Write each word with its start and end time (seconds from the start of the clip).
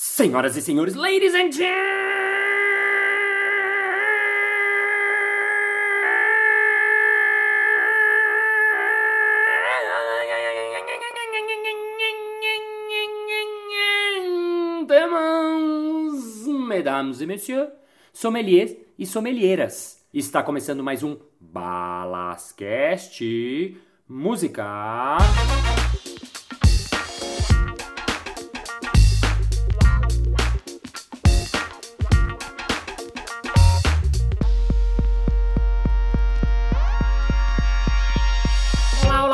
Senhoras 0.00 0.56
e 0.56 0.62
senhores, 0.62 0.94
ladies 0.94 1.34
and 1.34 1.50
gentlemen, 1.50 1.88
mesdames 16.68 17.20
e 17.20 17.26
messieurs, 17.26 17.68
sommeliers 18.12 18.76
e 18.96 19.04
sommelieras. 19.04 20.06
Está 20.14 20.44
começando 20.44 20.84
mais 20.84 21.02
um 21.02 21.18
Balascast 21.40 23.20
Música. 24.08 25.18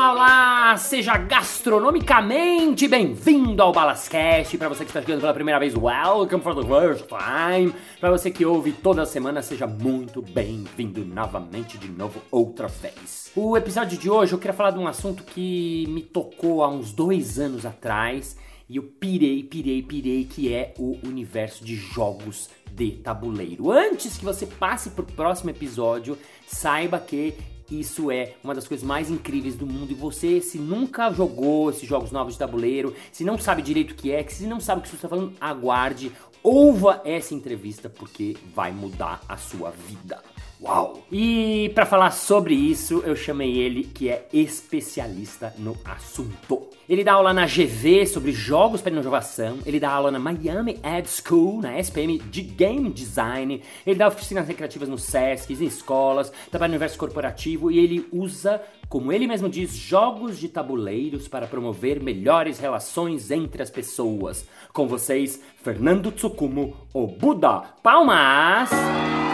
Olá! 0.07 0.77
Seja 0.77 1.17
gastronomicamente 1.17 2.87
bem-vindo 2.87 3.59
ao 3.63 3.73
Balascast. 3.73 4.55
Para 4.55 4.69
você 4.69 4.83
que 4.83 4.91
está 4.91 5.01
chegando 5.01 5.21
pela 5.21 5.33
primeira 5.33 5.59
vez, 5.59 5.73
welcome 5.73 6.43
for 6.43 6.53
the 6.53 6.61
first 6.61 7.07
time. 7.07 7.73
Para 7.99 8.11
você 8.11 8.29
que 8.29 8.45
ouve 8.45 8.71
toda 8.71 9.03
semana, 9.07 9.41
seja 9.41 9.65
muito 9.65 10.21
bem-vindo 10.21 11.03
novamente, 11.03 11.79
de 11.79 11.89
novo, 11.89 12.21
outra 12.29 12.67
vez. 12.67 13.31
O 13.35 13.57
episódio 13.57 13.97
de 13.97 14.07
hoje 14.07 14.33
eu 14.33 14.37
queria 14.37 14.53
falar 14.53 14.69
de 14.69 14.77
um 14.77 14.87
assunto 14.87 15.23
que 15.23 15.87
me 15.89 16.03
tocou 16.03 16.63
há 16.63 16.69
uns 16.69 16.93
dois 16.93 17.39
anos 17.39 17.65
atrás 17.65 18.37
e 18.69 18.77
eu 18.77 18.83
pirei, 18.83 19.41
pirei, 19.41 19.81
pirei, 19.81 20.25
que 20.25 20.53
é 20.53 20.75
o 20.77 20.99
universo 21.03 21.65
de 21.65 21.75
jogos 21.75 22.51
de 22.71 22.91
tabuleiro. 22.91 23.71
Antes 23.71 24.19
que 24.19 24.25
você 24.25 24.45
passe 24.45 24.91
para 24.91 25.01
o 25.01 25.11
próximo 25.11 25.49
episódio, 25.49 26.15
saiba 26.45 26.99
que 26.99 27.33
isso 27.69 28.11
é 28.11 28.35
uma 28.43 28.53
das 28.53 28.67
coisas 28.67 28.85
mais 28.85 29.09
incríveis 29.09 29.55
do 29.55 29.65
mundo. 29.65 29.91
E 29.91 29.95
você, 29.95 30.39
se 30.41 30.57
nunca 30.57 31.11
jogou 31.11 31.69
esses 31.69 31.87
jogos 31.87 32.11
novos 32.11 32.33
de 32.33 32.39
tabuleiro, 32.39 32.95
se 33.11 33.23
não 33.23 33.37
sabe 33.37 33.61
direito 33.61 33.91
o 33.91 33.95
que 33.95 34.11
é, 34.11 34.23
se 34.27 34.45
não 34.45 34.59
sabe 34.59 34.79
o 34.79 34.83
que 34.83 34.89
você 34.89 34.95
está 34.95 35.09
falando, 35.09 35.33
aguarde, 35.39 36.11
ouva 36.43 37.01
essa 37.03 37.33
entrevista 37.33 37.89
porque 37.89 38.37
vai 38.53 38.71
mudar 38.71 39.21
a 39.27 39.37
sua 39.37 39.71
vida. 39.71 40.21
Uau! 40.65 41.03
E 41.11 41.71
para 41.75 41.85
falar 41.85 42.09
sobre 42.09 42.55
isso, 42.55 43.03
eu 43.05 43.15
chamei 43.15 43.55
ele 43.59 43.83
que 43.83 44.09
é 44.09 44.27
especialista 44.33 45.53
no 45.59 45.77
assunto. 45.85 46.69
Ele 46.89 47.03
dá 47.03 47.13
aula 47.13 47.33
na 47.35 47.45
GV 47.45 48.07
sobre 48.07 48.31
jogos 48.31 48.81
para 48.81 48.91
inovação, 48.91 49.59
ele 49.63 49.79
dá 49.79 49.91
aula 49.91 50.09
na 50.09 50.17
Miami 50.17 50.79
Ed 50.83 51.07
School, 51.07 51.61
na 51.61 51.79
SPM 51.79 52.17
de 52.17 52.41
Game 52.41 52.89
Design, 52.89 53.61
ele 53.85 53.95
dá 53.95 54.07
oficinas 54.07 54.47
recreativas 54.47 54.89
no 54.89 54.97
SESC, 54.97 55.53
em 55.53 55.65
escolas, 55.65 56.31
trabalha 56.49 56.69
no 56.69 56.73
universo 56.73 56.97
corporativo 56.97 57.71
e 57.71 57.77
ele 57.77 58.07
usa, 58.11 58.59
como 58.89 59.11
ele 59.11 59.27
mesmo 59.27 59.47
diz, 59.47 59.71
jogos 59.71 60.39
de 60.39 60.49
tabuleiros 60.49 61.27
para 61.27 61.45
promover 61.45 62.01
melhores 62.01 62.57
relações 62.57 63.29
entre 63.29 63.61
as 63.61 63.69
pessoas. 63.69 64.47
Com 64.73 64.87
vocês, 64.87 65.39
Fernando 65.63 66.11
Tsukumo, 66.11 66.75
o 66.91 67.05
Buda. 67.05 67.61
Palmas! 67.83 69.24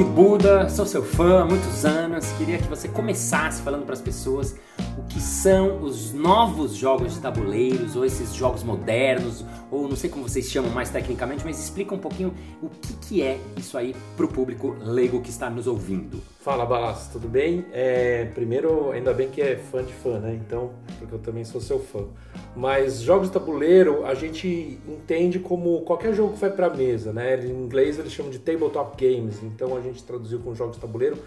Grande 0.00 0.14
Buda, 0.14 0.68
sou 0.70 0.86
seu 0.86 1.02
fã 1.02 1.42
há 1.42 1.44
muitos 1.44 1.84
anos. 1.84 2.24
Queria 2.38 2.56
que 2.56 2.66
você 2.66 2.88
começasse 2.88 3.60
falando 3.60 3.84
para 3.84 3.92
as 3.92 4.00
pessoas 4.00 4.56
o 4.98 5.02
que 5.02 5.20
são 5.20 5.82
os 5.82 6.12
novos 6.12 6.74
jogos 6.74 7.14
de 7.14 7.20
tabuleiros, 7.20 7.96
ou 7.96 8.04
esses 8.04 8.34
jogos 8.34 8.62
modernos, 8.62 9.44
ou 9.70 9.88
não 9.88 9.96
sei 9.96 10.10
como 10.10 10.28
vocês 10.28 10.46
chamam 10.50 10.70
mais 10.70 10.90
tecnicamente, 10.90 11.44
mas 11.44 11.58
explica 11.58 11.94
um 11.94 11.98
pouquinho 11.98 12.34
o 12.62 12.68
que, 12.68 12.92
que 12.94 13.22
é 13.22 13.38
isso 13.56 13.76
aí 13.78 13.94
para 14.16 14.24
o 14.24 14.28
público 14.28 14.76
leigo 14.80 15.20
que 15.20 15.30
está 15.30 15.48
nos 15.48 15.66
ouvindo. 15.66 16.20
Fala, 16.40 16.64
Balas, 16.64 17.08
tudo 17.08 17.28
bem? 17.28 17.66
É, 17.72 18.24
primeiro, 18.34 18.90
ainda 18.92 19.12
bem 19.12 19.28
que 19.28 19.42
é 19.42 19.56
fã 19.56 19.84
de 19.84 19.92
fã, 19.92 20.18
né? 20.18 20.34
Então, 20.34 20.70
porque 20.98 21.14
eu 21.14 21.18
também 21.18 21.44
sou 21.44 21.60
seu 21.60 21.78
fã. 21.78 22.04
Mas 22.56 23.00
jogos 23.00 23.28
de 23.28 23.34
tabuleiro 23.34 24.06
a 24.06 24.14
gente 24.14 24.78
entende 24.88 25.38
como 25.38 25.82
qualquer 25.82 26.14
jogo 26.14 26.32
que 26.32 26.40
vai 26.40 26.50
para 26.50 26.70
mesa, 26.70 27.12
né? 27.12 27.38
Em 27.44 27.50
inglês 27.50 27.98
eles 27.98 28.12
chamam 28.12 28.30
de 28.30 28.38
tabletop 28.38 28.96
games, 28.96 29.42
então 29.42 29.76
a 29.76 29.80
gente 29.80 30.02
traduziu 30.02 30.38
com 30.40 30.54
jogos 30.54 30.76
de 30.76 30.80
tabuleiro. 30.80 31.18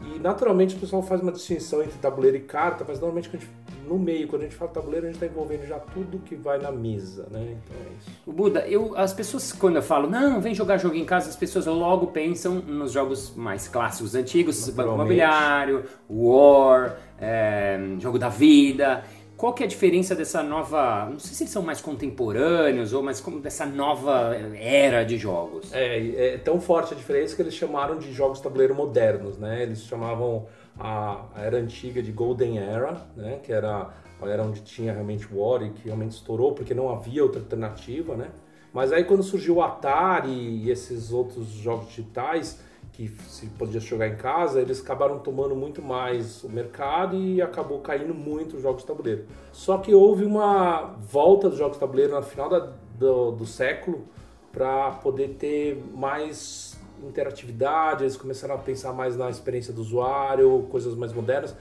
E 0.00 0.18
naturalmente 0.18 0.76
o 0.76 0.78
pessoal 0.78 1.02
faz 1.02 1.20
uma 1.20 1.32
distinção 1.32 1.82
entre 1.82 1.98
tabuleiro 1.98 2.36
e 2.36 2.40
carta, 2.40 2.84
mas 2.86 2.98
normalmente 2.98 3.30
gente, 3.30 3.48
no 3.88 3.98
meio, 3.98 4.28
quando 4.28 4.42
a 4.42 4.44
gente 4.44 4.56
fala 4.56 4.70
tabuleiro, 4.70 5.06
a 5.06 5.08
gente 5.08 5.16
está 5.16 5.26
envolvendo 5.26 5.66
já 5.66 5.78
tudo 5.78 6.18
que 6.18 6.34
vai 6.34 6.58
na 6.58 6.70
mesa, 6.70 7.26
né? 7.30 7.56
Então 7.56 7.76
é 7.76 7.92
isso. 7.98 8.10
O 8.26 8.32
Buda, 8.32 8.66
eu, 8.68 8.96
as 8.96 9.14
pessoas, 9.14 9.52
quando 9.52 9.76
eu 9.76 9.82
falo, 9.82 10.08
não, 10.08 10.40
vem 10.40 10.54
jogar 10.54 10.76
jogo 10.76 10.94
em 10.94 11.04
casa, 11.04 11.30
as 11.30 11.36
pessoas 11.36 11.66
logo 11.66 12.08
pensam 12.08 12.56
nos 12.56 12.92
jogos 12.92 13.34
mais 13.34 13.68
clássicos, 13.68 14.14
antigos, 14.14 14.68
Banco 14.68 14.94
Imobiliário, 14.94 15.84
War, 16.10 16.98
é, 17.18 17.78
Jogo 17.98 18.18
da 18.18 18.28
Vida. 18.28 19.02
Qual 19.36 19.52
que 19.52 19.62
é 19.62 19.66
a 19.66 19.68
diferença 19.68 20.14
dessa 20.14 20.42
nova, 20.42 21.10
não 21.10 21.18
sei 21.18 21.34
se 21.34 21.42
eles 21.42 21.52
são 21.52 21.62
mais 21.62 21.82
contemporâneos 21.82 22.94
ou 22.94 23.02
mais 23.02 23.20
como 23.20 23.38
dessa 23.38 23.66
nova 23.66 24.34
era 24.54 25.04
de 25.04 25.18
jogos? 25.18 25.70
É, 25.74 26.34
é 26.34 26.38
tão 26.38 26.58
forte 26.58 26.94
a 26.94 26.96
diferença 26.96 27.36
que 27.36 27.42
eles 27.42 27.52
chamaram 27.52 27.98
de 27.98 28.12
jogos 28.14 28.40
tabuleiro 28.40 28.74
modernos, 28.74 29.36
né? 29.36 29.62
Eles 29.62 29.82
chamavam 29.82 30.46
a, 30.78 31.26
a 31.34 31.42
era 31.42 31.58
antiga 31.58 32.02
de 32.02 32.12
Golden 32.12 32.58
Era, 32.58 33.06
né? 33.14 33.38
Que 33.42 33.52
era 33.52 33.90
a 34.22 34.28
era 34.28 34.42
onde 34.42 34.62
tinha 34.62 34.92
realmente 34.94 35.28
War 35.30 35.62
e 35.62 35.70
que 35.70 35.84
realmente 35.84 36.12
estourou 36.12 36.52
porque 36.52 36.72
não 36.72 36.88
havia 36.88 37.22
outra 37.22 37.40
alternativa, 37.40 38.16
né? 38.16 38.30
Mas 38.72 38.90
aí 38.90 39.04
quando 39.04 39.22
surgiu 39.22 39.56
o 39.56 39.62
Atari 39.62 40.30
e 40.30 40.70
esses 40.70 41.12
outros 41.12 41.48
jogos 41.48 41.88
digitais, 41.88 42.58
que 42.96 43.08
se 43.28 43.46
podia 43.48 43.78
jogar 43.78 44.08
em 44.08 44.16
casa, 44.16 44.58
eles 44.58 44.80
acabaram 44.80 45.18
tomando 45.18 45.54
muito 45.54 45.82
mais 45.82 46.42
o 46.42 46.48
mercado 46.48 47.14
e 47.14 47.42
acabou 47.42 47.80
caindo 47.80 48.14
muito 48.14 48.56
os 48.56 48.62
jogos 48.62 48.80
de 48.80 48.88
tabuleiro. 48.88 49.26
Só 49.52 49.76
que 49.76 49.94
houve 49.94 50.24
uma 50.24 50.96
volta 51.02 51.50
dos 51.50 51.58
jogos 51.58 51.74
de 51.74 51.80
tabuleiro 51.80 52.14
no 52.14 52.22
final 52.22 52.48
da, 52.48 52.72
do, 52.98 53.32
do 53.32 53.44
século 53.44 54.06
para 54.50 54.92
poder 54.92 55.36
ter 55.38 55.78
mais 55.94 56.80
interatividade, 57.06 58.04
eles 58.04 58.16
começaram 58.16 58.54
a 58.54 58.58
pensar 58.58 58.94
mais 58.94 59.14
na 59.14 59.28
experiência 59.28 59.74
do 59.74 59.82
usuário, 59.82 60.66
coisas 60.70 60.94
mais 60.94 61.12
modernas. 61.12 61.54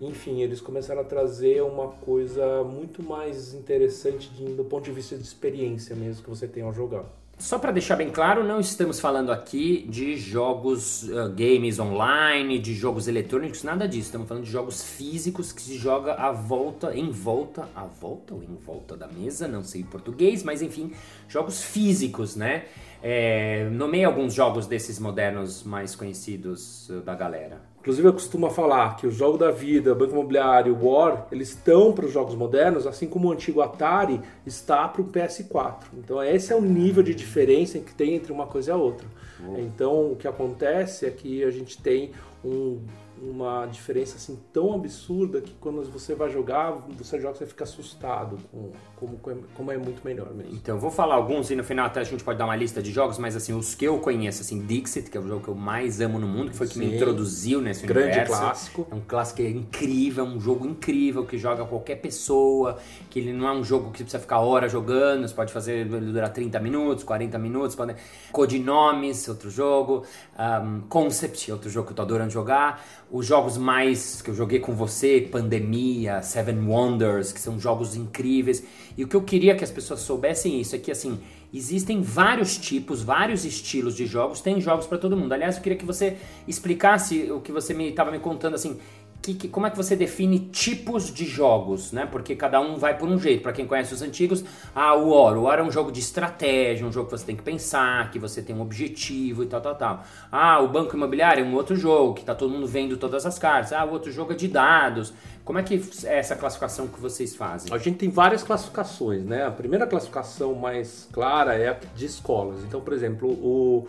Enfim, 0.00 0.40
eles 0.40 0.60
começaram 0.60 1.02
a 1.02 1.04
trazer 1.04 1.62
uma 1.62 1.90
coisa 1.92 2.64
muito 2.64 3.04
mais 3.04 3.54
interessante 3.54 4.28
de, 4.30 4.46
do 4.46 4.64
ponto 4.64 4.82
de 4.82 4.90
vista 4.90 5.16
de 5.16 5.22
experiência 5.22 5.94
mesmo 5.94 6.24
que 6.24 6.28
você 6.28 6.48
tem 6.48 6.64
ao 6.64 6.72
jogar. 6.72 7.21
Só 7.42 7.58
para 7.58 7.72
deixar 7.72 7.96
bem 7.96 8.08
claro, 8.08 8.44
não 8.44 8.60
estamos 8.60 9.00
falando 9.00 9.32
aqui 9.32 9.84
de 9.88 10.16
jogos 10.16 11.02
uh, 11.08 11.28
games 11.34 11.80
online, 11.80 12.56
de 12.60 12.72
jogos 12.72 13.08
eletrônicos, 13.08 13.64
nada 13.64 13.88
disso. 13.88 14.06
Estamos 14.06 14.28
falando 14.28 14.44
de 14.44 14.50
jogos 14.50 14.84
físicos 14.84 15.50
que 15.50 15.60
se 15.60 15.76
joga 15.76 16.14
à 16.14 16.30
volta, 16.30 16.96
em 16.96 17.10
volta, 17.10 17.68
à 17.74 17.82
volta 17.82 18.32
ou 18.32 18.44
em 18.44 18.54
volta 18.64 18.96
da 18.96 19.08
mesa, 19.08 19.48
não 19.48 19.64
sei 19.64 19.80
em 19.80 19.84
português, 19.84 20.44
mas 20.44 20.62
enfim, 20.62 20.92
jogos 21.28 21.60
físicos, 21.60 22.36
né? 22.36 22.66
É, 23.02 23.68
nomei 23.70 24.04
alguns 24.04 24.32
jogos 24.32 24.68
desses 24.68 25.00
modernos 25.00 25.64
mais 25.64 25.96
conhecidos 25.96 26.88
uh, 26.90 27.00
da 27.00 27.16
galera. 27.16 27.71
Inclusive 27.82 28.06
eu 28.06 28.12
costumo 28.12 28.48
falar 28.48 28.94
que 28.94 29.08
o 29.08 29.10
jogo 29.10 29.36
da 29.36 29.50
vida, 29.50 29.92
Banco 29.92 30.12
Imobiliário, 30.12 30.78
War, 30.80 31.26
eles 31.32 31.48
estão 31.48 31.92
para 31.92 32.06
os 32.06 32.12
jogos 32.12 32.36
modernos, 32.36 32.86
assim 32.86 33.08
como 33.08 33.26
o 33.26 33.32
antigo 33.32 33.60
Atari 33.60 34.20
está 34.46 34.86
para 34.86 35.02
o 35.02 35.04
PS4. 35.04 35.86
Então 35.98 36.22
esse 36.22 36.52
é 36.52 36.56
o 36.56 36.62
nível 36.62 37.02
de 37.02 37.12
diferença 37.12 37.80
que 37.80 37.92
tem 37.92 38.14
entre 38.14 38.32
uma 38.32 38.46
coisa 38.46 38.70
e 38.70 38.72
a 38.72 38.76
outra. 38.76 39.04
Uhum. 39.40 39.58
Então 39.58 40.12
o 40.12 40.16
que 40.16 40.28
acontece 40.28 41.06
é 41.06 41.10
que 41.10 41.42
a 41.42 41.50
gente 41.50 41.76
tem 41.76 42.12
um 42.44 42.78
uma 43.22 43.66
diferença 43.66 44.16
assim 44.16 44.36
tão 44.52 44.74
absurda 44.74 45.40
que 45.40 45.52
quando 45.60 45.82
você 45.92 46.14
vai 46.14 46.28
jogar, 46.28 46.72
você 46.98 47.20
joga 47.20 47.34
você 47.34 47.46
fica 47.46 47.62
assustado 47.62 48.36
com 48.50 48.72
como, 48.96 49.18
como 49.54 49.72
é 49.72 49.76
muito 49.76 50.04
melhor 50.04 50.32
mesmo. 50.32 50.54
Então, 50.54 50.78
vou 50.78 50.90
falar 50.90 51.16
alguns 51.16 51.50
e 51.50 51.56
no 51.56 51.64
final 51.64 51.86
até 51.86 52.00
a 52.00 52.04
gente 52.04 52.22
pode 52.22 52.38
dar 52.38 52.44
uma 52.44 52.54
lista 52.54 52.82
de 52.82 52.92
jogos, 52.92 53.18
mas 53.18 53.34
assim, 53.34 53.52
os 53.52 53.74
que 53.74 53.84
eu 53.84 53.98
conheço, 53.98 54.42
assim, 54.42 54.64
Dixit, 54.64 55.10
que 55.10 55.16
é 55.16 55.20
o 55.20 55.26
jogo 55.26 55.42
que 55.42 55.48
eu 55.48 55.54
mais 55.54 56.00
amo 56.00 56.18
no 56.18 56.26
mundo, 56.26 56.50
que 56.50 56.56
foi 56.56 56.66
Sim. 56.66 56.74
que 56.74 56.78
me 56.80 56.94
introduziu 56.94 57.60
nesse 57.60 57.86
Grande 57.86 58.08
universo. 58.08 58.32
clássico. 58.32 58.86
É 58.90 58.94
um 58.94 59.00
clássico 59.00 59.42
incrível, 59.42 60.24
um 60.24 60.40
jogo 60.40 60.66
incrível 60.66 61.24
que 61.24 61.36
joga 61.36 61.64
qualquer 61.64 61.96
pessoa, 61.96 62.78
que 63.10 63.18
ele 63.18 63.32
não 63.32 63.48
é 63.48 63.52
um 63.52 63.64
jogo 63.64 63.90
que 63.90 63.98
você 63.98 64.04
precisa 64.04 64.20
ficar 64.20 64.40
horas 64.40 64.70
jogando, 64.70 65.26
você 65.26 65.34
pode 65.34 65.52
fazer 65.52 65.78
ele 65.78 66.12
durar 66.12 66.32
30 66.32 66.60
minutos, 66.60 67.04
40 67.04 67.38
minutos, 67.38 67.74
pode... 67.74 67.96
Codinomes, 68.30 69.28
outro 69.28 69.50
jogo, 69.50 70.04
um, 70.38 70.80
Concept, 70.88 71.50
outro 71.52 71.68
jogo 71.68 71.86
que 71.86 71.92
eu 71.92 71.96
tô 71.96 72.02
adorando 72.02 72.30
jogar, 72.30 72.84
os 73.12 73.26
jogos 73.26 73.58
mais 73.58 74.22
que 74.22 74.30
eu 74.30 74.34
joguei 74.34 74.58
com 74.58 74.74
você, 74.74 75.28
Pandemia, 75.30 76.22
Seven 76.22 76.66
Wonders, 76.66 77.30
que 77.30 77.38
são 77.38 77.60
jogos 77.60 77.94
incríveis. 77.94 78.64
E 78.96 79.04
o 79.04 79.08
que 79.08 79.14
eu 79.14 79.20
queria 79.20 79.54
que 79.54 79.62
as 79.62 79.70
pessoas 79.70 80.00
soubessem 80.00 80.58
isso 80.58 80.74
é 80.74 80.78
que 80.78 80.90
assim, 80.90 81.20
existem 81.52 82.00
vários 82.00 82.56
tipos, 82.56 83.02
vários 83.02 83.44
estilos 83.44 83.94
de 83.94 84.06
jogos, 84.06 84.40
tem 84.40 84.58
jogos 84.62 84.86
para 84.86 84.96
todo 84.96 85.14
mundo. 85.14 85.30
Aliás, 85.30 85.56
eu 85.56 85.62
queria 85.62 85.76
que 85.76 85.84
você 85.84 86.16
explicasse 86.48 87.30
o 87.30 87.38
que 87.38 87.52
você 87.52 87.74
me 87.74 87.90
estava 87.90 88.10
me 88.10 88.18
contando 88.18 88.54
assim, 88.54 88.78
que, 89.22 89.34
que, 89.34 89.48
como 89.48 89.66
é 89.66 89.70
que 89.70 89.76
você 89.76 89.94
define 89.94 90.40
tipos 90.40 91.14
de 91.14 91.24
jogos, 91.24 91.92
né? 91.92 92.06
Porque 92.10 92.34
cada 92.34 92.60
um 92.60 92.76
vai 92.76 92.98
por 92.98 93.08
um 93.08 93.18
jeito. 93.18 93.40
Para 93.40 93.52
quem 93.52 93.66
conhece 93.66 93.94
os 93.94 94.02
antigos, 94.02 94.44
ah, 94.74 94.94
o 94.96 95.10
War. 95.10 95.38
O 95.38 95.42
War 95.44 95.60
é 95.60 95.62
um 95.62 95.70
jogo 95.70 95.92
de 95.92 96.00
estratégia, 96.00 96.84
um 96.84 96.92
jogo 96.92 97.08
que 97.08 97.16
você 97.16 97.24
tem 97.24 97.36
que 97.36 97.42
pensar, 97.42 98.10
que 98.10 98.18
você 98.18 98.42
tem 98.42 98.54
um 98.54 98.60
objetivo 98.60 99.44
e 99.44 99.46
tal, 99.46 99.60
tal, 99.60 99.76
tal. 99.76 100.04
Ah, 100.30 100.60
o 100.60 100.66
Banco 100.66 100.96
Imobiliário 100.96 101.44
é 101.44 101.46
um 101.46 101.54
outro 101.54 101.76
jogo, 101.76 102.14
que 102.14 102.24
tá 102.24 102.34
todo 102.34 102.50
mundo 102.50 102.66
vendo 102.66 102.96
todas 102.96 103.24
as 103.24 103.38
cartas. 103.38 103.72
Ah, 103.72 103.84
o 103.84 103.92
outro 103.92 104.10
jogo 104.10 104.32
é 104.32 104.34
de 104.34 104.48
dados. 104.48 105.14
Como 105.44 105.58
é 105.58 105.62
que 105.62 105.80
é 106.04 106.18
essa 106.18 106.34
classificação 106.34 106.88
que 106.88 107.00
vocês 107.00 107.36
fazem? 107.36 107.72
A 107.72 107.78
gente 107.78 107.98
tem 107.98 108.10
várias 108.10 108.42
classificações, 108.42 109.24
né? 109.24 109.46
A 109.46 109.50
primeira 109.50 109.86
classificação 109.86 110.54
mais 110.54 111.08
clara 111.12 111.54
é 111.54 111.68
a 111.68 111.76
de 111.94 112.06
escolas. 112.06 112.62
Então, 112.64 112.80
por 112.80 112.92
exemplo, 112.92 113.28
o 113.28 113.86